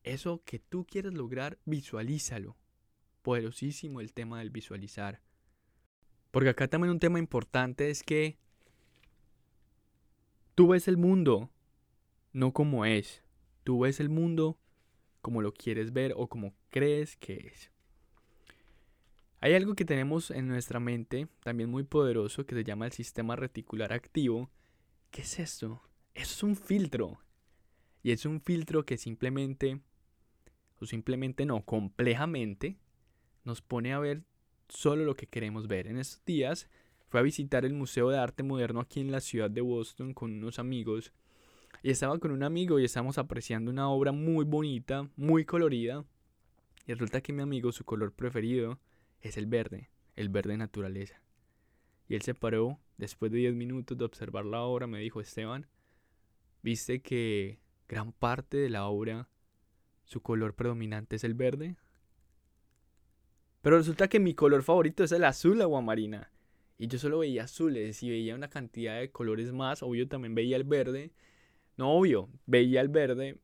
Eso 0.04 0.44
que 0.46 0.60
tú 0.60 0.86
quieres 0.86 1.14
lograr, 1.14 1.60
visualízalo. 1.66 2.58
Poderosísimo 3.22 4.02
el 4.02 4.14
tema 4.14 4.40
del 4.40 4.50
visualizar. 4.50 5.22
Porque 6.32 6.50
acá 6.50 6.68
también 6.68 6.92
un 6.92 7.00
tema 7.00 7.20
importante 7.20 7.90
es 7.90 8.04
que 8.04 8.38
tú 10.56 10.70
ves 10.70 10.88
el 10.88 10.98
mundo 10.98 11.52
no 12.34 12.54
como 12.54 12.86
es. 12.86 13.24
Tú 13.64 13.82
ves 13.82 14.00
el 14.00 14.10
mundo 14.10 14.58
como 15.22 15.42
lo 15.42 15.54
quieres 15.54 15.94
ver 15.94 16.14
o 16.16 16.28
como 16.28 16.54
crees 16.70 17.16
que 17.18 17.52
es. 17.54 17.72
Hay 19.40 19.56
algo 19.56 19.76
que 19.76 19.86
tenemos 19.86 20.30
en 20.30 20.48
nuestra 20.48 20.80
mente, 20.80 21.28
también 21.42 21.70
muy 21.70 21.84
poderoso, 21.84 22.46
que 22.46 22.56
se 22.56 22.64
llama 22.64 22.86
el 22.86 22.92
sistema 22.92 23.36
reticular 23.36 23.92
activo. 23.92 24.52
¿Qué 25.10 25.24
es 25.24 25.40
esto? 25.40 25.82
Eso 26.14 26.34
es 26.34 26.44
un 26.44 26.56
filtro. 26.56 27.20
Y 28.04 28.12
es 28.12 28.26
un 28.26 28.40
filtro 28.40 28.86
que 28.86 28.98
simplemente, 28.98 29.82
o 30.82 30.86
simplemente 30.86 31.46
no, 31.46 31.64
complejamente, 31.64 32.78
nos 33.44 33.62
pone 33.62 33.94
a 33.94 34.00
ver 34.00 34.24
solo 34.68 35.06
lo 35.06 35.16
que 35.16 35.28
queremos 35.28 35.68
ver. 35.68 35.88
En 35.88 35.98
estos 35.98 36.24
días 36.26 36.70
fue 37.08 37.20
a 37.20 37.24
visitar 37.24 37.66
el 37.66 37.74
Museo 37.74 38.10
de 38.10 38.18
Arte 38.18 38.42
Moderno 38.44 38.80
aquí 38.80 39.00
en 39.00 39.12
la 39.12 39.22
ciudad 39.22 39.50
de 39.52 39.62
Boston 39.62 40.14
con 40.14 40.32
unos 40.32 40.60
amigos. 40.60 41.14
Y 41.84 41.92
estaba 41.92 42.18
con 42.20 42.32
un 42.32 42.44
amigo 42.44 42.80
y 42.80 42.86
estábamos 42.86 43.18
apreciando 43.18 43.70
una 43.70 43.90
obra 43.90 44.12
muy 44.12 44.46
bonita, 44.46 45.10
muy 45.16 45.46
colorida. 45.46 46.06
Y 46.88 46.94
resulta 46.94 47.22
que 47.22 47.34
mi 47.34 47.42
amigo, 47.42 47.72
su 47.72 47.84
color 47.86 48.14
preferido 48.14 48.80
es 49.22 49.38
el 49.38 49.46
verde, 49.46 49.90
el 50.16 50.30
verde 50.30 50.58
naturaleza. 50.58 51.22
Y 52.08 52.16
él 52.16 52.22
se 52.24 52.34
paró, 52.34 52.80
después 52.98 53.32
de 53.32 53.40
10 53.40 53.56
minutos 53.56 53.98
de 53.98 54.06
observar 54.06 54.46
la 54.46 54.62
obra, 54.62 54.88
me 54.88 55.00
dijo, 55.00 55.22
Esteban, 55.22 55.68
¿viste 56.62 57.02
que 57.02 57.60
gran 57.88 58.14
parte 58.14 58.58
de 58.58 58.70
la 58.70 58.86
obra, 58.88 59.28
su 60.04 60.22
color 60.22 60.56
predominante 60.56 61.16
es 61.16 61.24
el 61.24 61.34
verde? 61.34 61.78
Pero 63.62 63.78
resulta 63.78 64.08
que 64.08 64.20
mi 64.20 64.34
color 64.34 64.64
favorito 64.64 65.04
es 65.04 65.12
el 65.12 65.24
azul 65.24 65.62
aguamarina. 65.62 66.32
Y 66.78 66.88
yo 66.88 66.98
solo 66.98 67.20
veía 67.20 67.44
azules 67.44 68.02
y 68.02 68.10
veía 68.10 68.34
una 68.34 68.50
cantidad 68.50 69.00
de 69.00 69.12
colores 69.12 69.52
más. 69.54 69.84
Obvio 69.84 70.08
también 70.08 70.34
veía 70.34 70.58
el 70.58 70.64
verde. 70.64 71.12
No, 71.78 71.92
obvio, 71.92 72.30
veía 72.48 72.82
el 72.82 72.90
verde. 72.90 73.38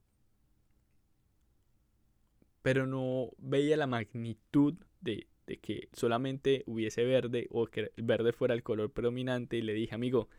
Pero 2.63 2.87
no 2.87 3.29
veía 3.37 3.77
la 3.77 3.85
magnitud 3.85 4.73
de, 5.01 5.27
de 5.45 5.57
que 5.59 5.87
solamente 5.93 6.63
hubiese 6.65 7.03
verde 7.03 7.47
o 7.51 7.67
que 7.67 7.91
el 7.95 8.03
verde 8.03 8.33
fuera 8.33 8.55
el 8.55 8.63
color 8.63 8.91
predominante. 8.91 9.57
Y 9.57 9.61
le 9.61 9.73
dije, 9.73 9.93
amigo, 9.93 10.29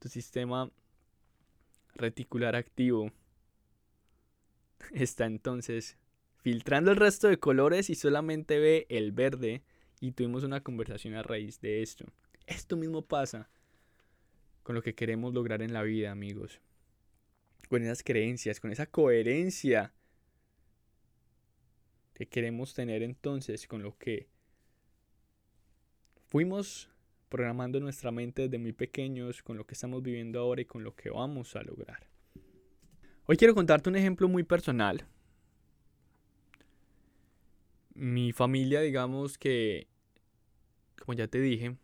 tu 0.00 0.08
sistema 0.08 0.70
reticular 1.94 2.56
activo 2.56 3.12
está 4.92 5.26
entonces 5.26 5.96
filtrando 6.38 6.90
el 6.90 6.96
resto 6.96 7.28
de 7.28 7.38
colores 7.38 7.90
y 7.90 7.94
solamente 7.94 8.58
ve 8.58 8.86
el 8.88 9.12
verde 9.12 9.62
y 10.00 10.12
tuvimos 10.12 10.44
una 10.44 10.62
conversación 10.62 11.14
a 11.14 11.22
raíz 11.22 11.60
de 11.60 11.82
esto. 11.82 12.06
Esto 12.46 12.76
mismo 12.76 13.02
pasa 13.02 13.48
con 14.62 14.74
lo 14.74 14.82
que 14.82 14.94
queremos 14.94 15.34
lograr 15.34 15.62
en 15.62 15.72
la 15.72 15.82
vida, 15.82 16.10
amigos. 16.10 16.60
Con 17.68 17.82
esas 17.82 18.02
creencias, 18.02 18.58
con 18.60 18.72
esa 18.72 18.86
coherencia 18.86 19.92
que 22.14 22.26
queremos 22.26 22.74
tener 22.74 23.02
entonces 23.02 23.66
con 23.66 23.82
lo 23.82 23.96
que 23.96 24.28
fuimos 26.28 26.90
programando 27.28 27.80
nuestra 27.80 28.10
mente 28.10 28.42
desde 28.42 28.58
muy 28.58 28.72
pequeños, 28.72 29.42
con 29.42 29.56
lo 29.56 29.66
que 29.66 29.74
estamos 29.74 30.02
viviendo 30.02 30.40
ahora 30.40 30.62
y 30.62 30.64
con 30.64 30.82
lo 30.82 30.94
que 30.96 31.10
vamos 31.10 31.54
a 31.56 31.62
lograr. 31.62 32.09
Hoy 33.32 33.36
quiero 33.36 33.54
contarte 33.54 33.88
un 33.88 33.94
ejemplo 33.94 34.26
muy 34.26 34.42
personal 34.42 35.06
mi 37.94 38.32
familia, 38.32 38.80
digamos 38.80 39.38
que, 39.38 39.86
como 40.98 41.16
ya 41.16 41.28
te 41.28 41.38
dije, 41.38 41.76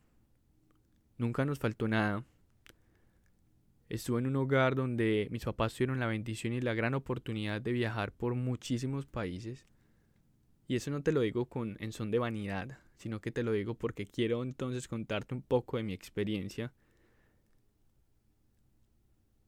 nunca 1.19 1.45
nos 1.45 1.61
faltó 1.61 1.87
nada. 1.87 2.25
Estuve 3.89 4.19
en 4.19 4.27
un 4.27 4.35
hogar 4.35 4.75
donde 4.75 5.29
mis 5.31 5.45
papás 5.45 5.73
tuvieron 5.73 6.01
la 6.01 6.09
bendición 6.09 6.53
y 6.53 6.61
la 6.61 6.75
gran 6.75 6.95
oportunidad 6.95 7.61
de 7.61 7.71
viajar 7.71 8.11
por 8.11 8.35
muchísimos 8.35 9.07
países. 9.07 9.69
Y 10.67 10.75
eso 10.75 10.91
no 10.91 11.05
te 11.05 11.13
lo 11.13 11.21
digo 11.21 11.45
con, 11.45 11.77
en 11.79 11.93
son 11.93 12.11
de 12.11 12.19
vanidad, 12.19 12.81
sino 12.97 13.21
que 13.21 13.31
te 13.31 13.45
lo 13.45 13.53
digo 13.53 13.75
porque 13.75 14.05
quiero 14.05 14.43
entonces 14.43 14.89
contarte 14.89 15.37
un 15.37 15.43
poco 15.43 15.77
de 15.77 15.85
mi 15.85 15.93
experiencia. 15.93 16.73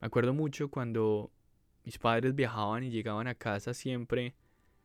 Me 0.01 0.07
acuerdo 0.07 0.33
mucho 0.33 0.71
cuando 0.71 1.33
mis 1.89 1.97
padres 1.97 2.35
viajaban 2.35 2.85
y 2.85 2.91
llegaban 2.91 3.29
a 3.29 3.35
casa 3.35 3.73
siempre 3.73 4.35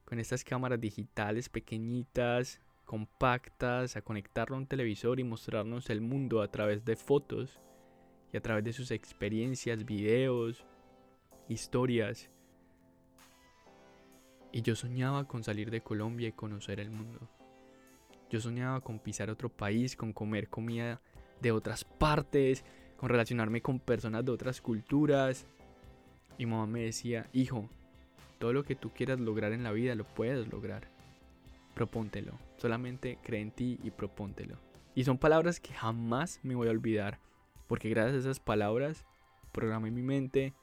con 0.06 0.20
estas 0.20 0.42
cámaras 0.46 0.80
digitales 0.80 1.50
pequeñitas, 1.50 2.62
compactas, 2.86 3.98
a 3.98 4.02
conectarlo 4.02 4.56
a 4.56 4.60
un 4.60 4.68
televisor 4.68 5.20
y 5.20 5.26
mostrarnos 5.26 5.90
el 5.90 6.00
mundo 6.00 6.42
a 6.42 6.48
través 6.48 6.86
de 6.86 6.96
fotos 6.96 7.60
y 8.32 8.38
a 8.38 8.42
través 8.42 8.64
de 8.64 8.72
sus 8.72 8.90
experiencias, 8.92 9.84
videos, 9.84 10.66
historias. 11.50 12.30
Y 14.54 14.62
yo 14.62 14.74
soñaba 14.74 15.28
con 15.28 15.44
salir 15.44 15.72
de 15.72 15.82
Colombia 15.82 16.30
y 16.30 16.32
conocer 16.32 16.80
el 16.80 16.90
mundo. 16.90 17.28
Yo 18.30 18.40
soñaba 18.40 18.80
con 18.80 19.00
pisar 19.00 19.30
otro 19.30 19.50
país, 19.50 19.98
con 19.98 20.14
comer 20.14 20.48
comida 20.48 21.02
de 21.42 21.52
otras 21.52 21.84
partes, 21.84 22.64
con 22.96 23.10
relacionarme 23.10 23.62
con 23.62 23.82
personas 23.82 24.24
de 24.24 24.32
otras 24.32 24.62
culturas. 24.62 25.46
Y 26.38 26.46
mamá 26.46 26.66
me 26.68 26.82
decía, 26.82 27.30
hijo, 27.34 27.70
todo 28.40 28.54
lo 28.54 28.64
que 28.64 28.76
tú 28.76 28.92
quieras 28.92 29.20
lograr 29.20 29.54
en 29.54 29.64
la 29.64 29.72
vida 29.72 29.96
lo 29.96 30.04
puedes 30.04 30.52
lograr. 30.52 30.88
Propóntelo. 31.76 32.34
Solamente 32.58 33.18
cree 33.24 33.42
en 33.42 33.52
ti 33.52 33.80
y 33.84 33.92
propóntelo. 33.92 34.58
Y 34.96 35.06
son 35.06 35.18
palabras 35.18 35.60
que 35.60 35.74
jamás 35.74 36.40
me 36.44 36.56
voy 36.56 36.68
a 36.68 36.72
olvidar. 36.72 37.20
Porque 37.68 37.90
gracias 37.90 38.16
a 38.16 38.20
esas 38.20 38.40
palabras 38.40 39.06
programé 39.52 39.92
mi 39.92 40.02
mente 40.02 40.54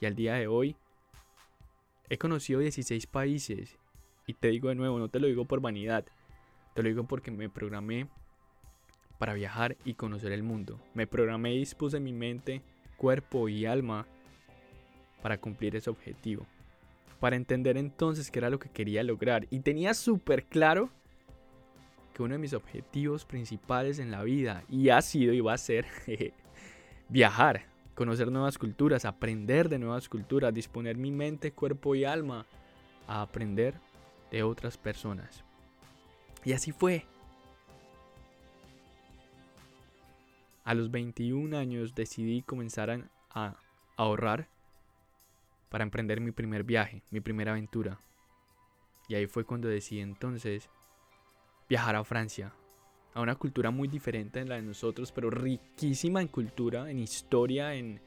y 0.00 0.06
al 0.06 0.14
día 0.14 0.34
de 0.34 0.46
hoy 0.46 0.76
he 2.10 2.18
conocido 2.18 2.60
16 2.60 3.06
países. 3.06 3.78
Y 4.26 4.34
te 4.34 4.48
digo 4.48 4.68
de 4.68 4.74
nuevo, 4.74 4.98
no 4.98 5.08
te 5.08 5.18
lo 5.18 5.26
digo 5.26 5.46
por 5.46 5.60
vanidad. 5.60 6.04
Te 6.74 6.82
lo 6.82 6.88
digo 6.88 7.04
porque 7.04 7.30
me 7.30 7.48
programé 7.48 8.08
para 9.18 9.34
viajar 9.34 9.76
y 9.84 9.94
conocer 9.94 10.32
el 10.32 10.42
mundo. 10.42 10.80
Me 10.94 11.06
programé 11.06 11.54
y 11.54 11.58
dispuse 11.58 12.00
mi 12.00 12.12
mente, 12.12 12.62
cuerpo 12.96 13.48
y 13.48 13.66
alma 13.66 14.06
para 15.22 15.38
cumplir 15.38 15.76
ese 15.76 15.88
objetivo 15.88 16.46
para 17.22 17.36
entender 17.36 17.76
entonces 17.76 18.32
qué 18.32 18.40
era 18.40 18.50
lo 18.50 18.58
que 18.58 18.68
quería 18.68 19.04
lograr. 19.04 19.46
Y 19.48 19.60
tenía 19.60 19.94
súper 19.94 20.42
claro 20.42 20.90
que 22.12 22.20
uno 22.24 22.34
de 22.34 22.40
mis 22.40 22.52
objetivos 22.52 23.24
principales 23.24 24.00
en 24.00 24.10
la 24.10 24.24
vida, 24.24 24.64
y 24.68 24.88
ha 24.88 25.00
sido 25.02 25.32
y 25.32 25.40
va 25.40 25.52
a 25.52 25.58
ser, 25.58 25.86
viajar, 27.08 27.66
conocer 27.94 28.32
nuevas 28.32 28.58
culturas, 28.58 29.04
aprender 29.04 29.68
de 29.68 29.78
nuevas 29.78 30.08
culturas, 30.08 30.52
disponer 30.52 30.96
mi 30.96 31.12
mente, 31.12 31.52
cuerpo 31.52 31.94
y 31.94 32.04
alma 32.04 32.44
a 33.06 33.22
aprender 33.22 33.74
de 34.32 34.42
otras 34.42 34.76
personas. 34.76 35.44
Y 36.44 36.54
así 36.54 36.72
fue. 36.72 37.06
A 40.64 40.74
los 40.74 40.90
21 40.90 41.56
años 41.56 41.94
decidí 41.94 42.42
comenzar 42.42 43.08
a 43.30 43.54
ahorrar 43.96 44.48
para 45.72 45.84
emprender 45.84 46.20
mi 46.20 46.32
primer 46.32 46.64
viaje, 46.64 47.02
mi 47.10 47.20
primera 47.20 47.52
aventura. 47.52 47.98
Y 49.08 49.14
ahí 49.14 49.26
fue 49.26 49.46
cuando 49.46 49.68
decidí 49.68 50.02
entonces 50.02 50.68
viajar 51.66 51.96
a 51.96 52.04
Francia, 52.04 52.52
a 53.14 53.22
una 53.22 53.36
cultura 53.36 53.70
muy 53.70 53.88
diferente 53.88 54.40
de 54.40 54.44
la 54.44 54.56
de 54.56 54.62
nosotros, 54.62 55.12
pero 55.12 55.30
riquísima 55.30 56.20
en 56.20 56.28
cultura, 56.28 56.90
en 56.90 56.98
historia, 56.98 57.74
en, 57.74 58.02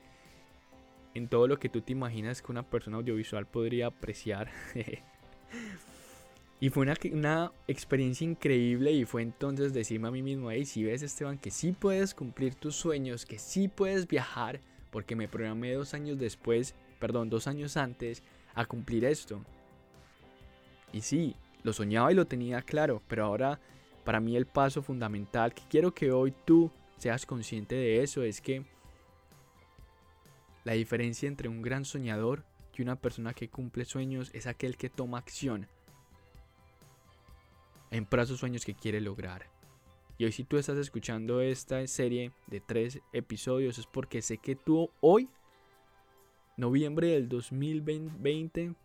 en 1.16 1.28
todo 1.28 1.48
lo 1.48 1.58
que 1.58 1.68
tú 1.68 1.82
te 1.82 1.92
imaginas 1.92 2.44
que 2.44 2.52
una 2.52 2.62
persona 2.62 2.98
audiovisual 2.98 3.48
podría 3.48 3.88
apreciar. 3.88 4.52
y 6.60 6.70
fue 6.70 6.84
una, 6.84 6.94
una, 7.14 7.52
experiencia 7.68 8.26
increíble 8.26 8.92
y 8.92 9.06
fue 9.06 9.24
entonces 9.24 9.74
decirme 9.74 10.10
a 10.10 10.12
mí 10.12 10.22
mismo, 10.22 10.52
hey, 10.52 10.66
si 10.66 10.84
ves 10.84 11.02
Esteban, 11.02 11.40
que 11.40 11.50
sí 11.50 11.72
puedes 11.72 12.14
cumplir 12.14 12.54
tus 12.54 12.76
sueños, 12.76 13.26
que 13.26 13.40
sí 13.40 13.68
puedes 13.70 14.08
viajar, 14.08 14.60
porque 14.92 15.16
me 15.16 15.28
programé 15.28 15.74
dos 15.74 15.96
años 15.96 16.20
después 16.20 16.76
perdón, 17.06 17.30
dos 17.30 17.46
años 17.46 17.78
antes 17.78 18.24
a 18.56 18.66
cumplir 18.66 19.06
esto. 19.06 19.40
Y 20.92 21.02
sí, 21.02 21.36
lo 21.62 21.72
soñaba 21.72 22.12
y 22.12 22.16
lo 22.16 22.26
tenía 22.26 22.64
claro, 22.64 23.00
pero 23.08 23.26
ahora 23.26 23.60
para 24.04 24.20
mí 24.20 24.36
el 24.36 24.48
paso 24.48 24.82
fundamental 24.82 25.54
que 25.54 25.62
quiero 25.70 25.94
que 25.94 26.12
hoy 26.12 26.34
tú 26.46 26.72
seas 26.98 27.28
consciente 27.28 27.76
de 27.76 28.02
eso 28.02 28.24
es 28.24 28.42
que 28.42 28.66
la 30.64 30.74
diferencia 30.74 31.28
entre 31.28 31.48
un 31.48 31.62
gran 31.62 31.86
soñador 31.86 32.44
que 32.74 32.82
una 32.82 32.96
persona 32.96 33.36
que 33.36 33.50
cumple 33.50 33.86
sueños 33.86 34.32
es 34.34 34.48
aquel 34.48 34.76
que 34.76 34.90
toma 34.90 35.20
acción 35.20 35.68
en 37.92 38.08
sus 38.26 38.40
sueños 38.40 38.66
que 38.66 38.74
quiere 38.74 39.00
lograr. 39.00 39.46
Y 40.18 40.26
hoy 40.26 40.32
si 40.32 40.44
tú 40.44 40.58
estás 40.58 40.80
escuchando 40.80 41.40
esta 41.42 41.86
serie 41.86 42.32
de 42.48 42.62
tres 42.62 43.00
episodios 43.14 43.78
es 43.78 43.86
porque 43.86 44.24
sé 44.24 44.40
que 44.40 44.56
tú 44.56 44.90
hoy, 45.02 45.30
noviembre 46.58 47.08
del 47.08 47.28
2020, 47.28 48.76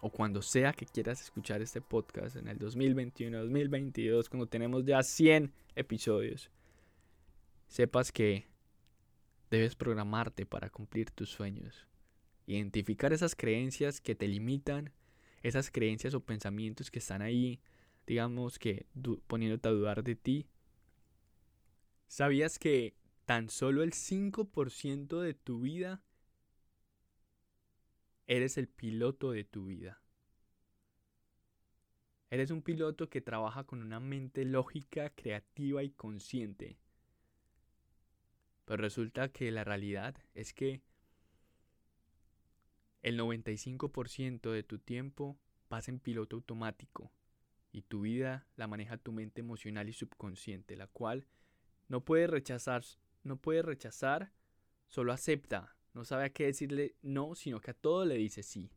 o 0.00 0.10
cuando 0.10 0.42
sea 0.42 0.72
que 0.72 0.86
quieras 0.86 1.20
escuchar 1.20 1.60
este 1.60 1.80
podcast 1.80 2.36
en 2.36 2.48
el 2.48 2.58
2021, 2.58 3.38
2022, 3.38 4.28
cuando 4.28 4.46
tenemos 4.46 4.84
ya 4.84 5.02
100 5.02 5.52
episodios, 5.74 6.50
sepas 7.66 8.12
que 8.12 8.46
debes 9.50 9.74
programarte 9.74 10.46
para 10.46 10.70
cumplir 10.70 11.10
tus 11.10 11.30
sueños. 11.30 11.86
Identificar 12.46 13.12
esas 13.12 13.34
creencias 13.34 14.00
que 14.00 14.14
te 14.14 14.28
limitan, 14.28 14.92
esas 15.42 15.70
creencias 15.70 16.14
o 16.14 16.20
pensamientos 16.20 16.90
que 16.90 16.98
están 16.98 17.22
ahí, 17.22 17.60
digamos 18.06 18.58
que 18.58 18.86
poniéndote 19.26 19.68
a 19.68 19.72
dudar 19.72 20.02
de 20.02 20.16
ti. 20.16 20.46
¿Sabías 22.06 22.58
que 22.58 22.94
tan 23.28 23.50
solo 23.50 23.82
el 23.82 23.92
5% 23.92 25.20
de 25.20 25.34
tu 25.34 25.60
vida 25.60 26.02
Eres 28.26 28.56
el 28.56 28.68
piloto 28.68 29.32
de 29.32 29.44
tu 29.44 29.66
vida. 29.66 30.00
Eres 32.30 32.50
un 32.50 32.62
piloto 32.62 33.10
que 33.10 33.20
trabaja 33.20 33.64
con 33.64 33.82
una 33.82 34.00
mente 34.00 34.46
lógica, 34.46 35.10
creativa 35.10 35.82
y 35.82 35.90
consciente. 35.90 36.78
Pero 38.64 38.82
resulta 38.82 39.30
que 39.30 39.50
la 39.50 39.62
realidad 39.62 40.16
es 40.32 40.54
que 40.54 40.80
el 43.02 43.18
95% 43.18 44.52
de 44.52 44.62
tu 44.62 44.78
tiempo 44.78 45.38
pasa 45.68 45.90
en 45.90 46.00
piloto 46.00 46.36
automático 46.36 47.12
y 47.72 47.82
tu 47.82 48.00
vida 48.02 48.46
la 48.56 48.68
maneja 48.68 48.96
tu 48.96 49.12
mente 49.12 49.42
emocional 49.42 49.90
y 49.90 49.92
subconsciente, 49.92 50.76
la 50.76 50.86
cual 50.86 51.26
no 51.88 52.06
puede 52.06 52.26
rechazar, 52.26 52.84
no 53.22 53.36
puede 53.36 53.62
rechazar, 53.62 54.32
solo 54.86 55.12
acepta 55.12 55.78
no 55.98 56.04
sabe 56.04 56.24
a 56.24 56.30
qué 56.30 56.46
decirle 56.46 56.94
no, 57.02 57.34
sino 57.34 57.60
que 57.60 57.72
a 57.72 57.74
todo 57.74 58.04
le 58.04 58.14
dice 58.16 58.44
sí. 58.44 58.70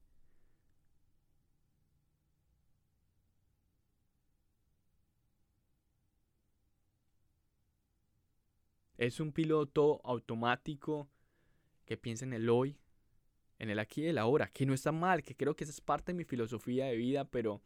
Es 8.97 9.19
un 9.19 9.32
piloto 9.32 10.01
automático 10.04 11.10
que 11.86 11.95
piensa 11.95 12.25
en 12.25 12.34
el 12.34 12.49
hoy, 12.49 12.80
en 13.60 13.69
el 13.69 13.77
aquí 13.77 14.01
y 14.01 14.08
el 14.08 14.17
ahora, 14.17 14.47
que 14.47 14.65
no 14.65 14.73
está 14.73 14.91
mal, 14.91 15.21
que 15.21 15.36
creo 15.36 15.56
que 15.56 15.63
esa 15.63 15.73
es 15.73 15.82
parte 15.82 16.13
de 16.13 16.17
mi 16.17 16.23
filosofía 16.23 16.86
de 16.86 16.95
vida, 16.95 17.25
pero 17.25 17.62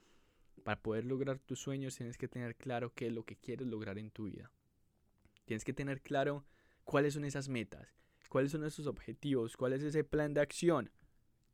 para 0.66 0.82
poder 0.82 1.06
lograr 1.06 1.40
tus 1.40 1.60
sueños 1.60 1.96
tienes 1.96 2.18
que 2.18 2.28
tener 2.28 2.56
claro 2.58 2.94
qué 2.94 3.08
es 3.08 3.14
lo 3.14 3.24
que 3.24 3.38
quieres 3.38 3.68
lograr 3.68 3.98
en 3.98 4.12
tu 4.12 4.26
vida. 4.26 4.52
Tienes 5.46 5.64
que 5.64 5.74
tener 5.74 6.02
claro 6.02 6.46
cuáles 6.86 7.14
son 7.16 7.26
esas 7.26 7.50
metas, 7.50 7.96
¿Cuáles 8.30 8.52
son 8.52 8.66
esos 8.66 8.88
objetivos? 8.88 9.56
¿Cuál 9.56 9.74
es 9.74 9.84
ese 9.84 10.04
plan 10.04 10.34
de 10.34 10.42
acción? 10.42 10.92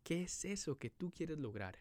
¿Qué 0.04 0.24
es 0.24 0.46
eso 0.46 0.80
que 0.80 0.90
tú 0.90 1.12
quieres 1.12 1.38
lograr? 1.38 1.78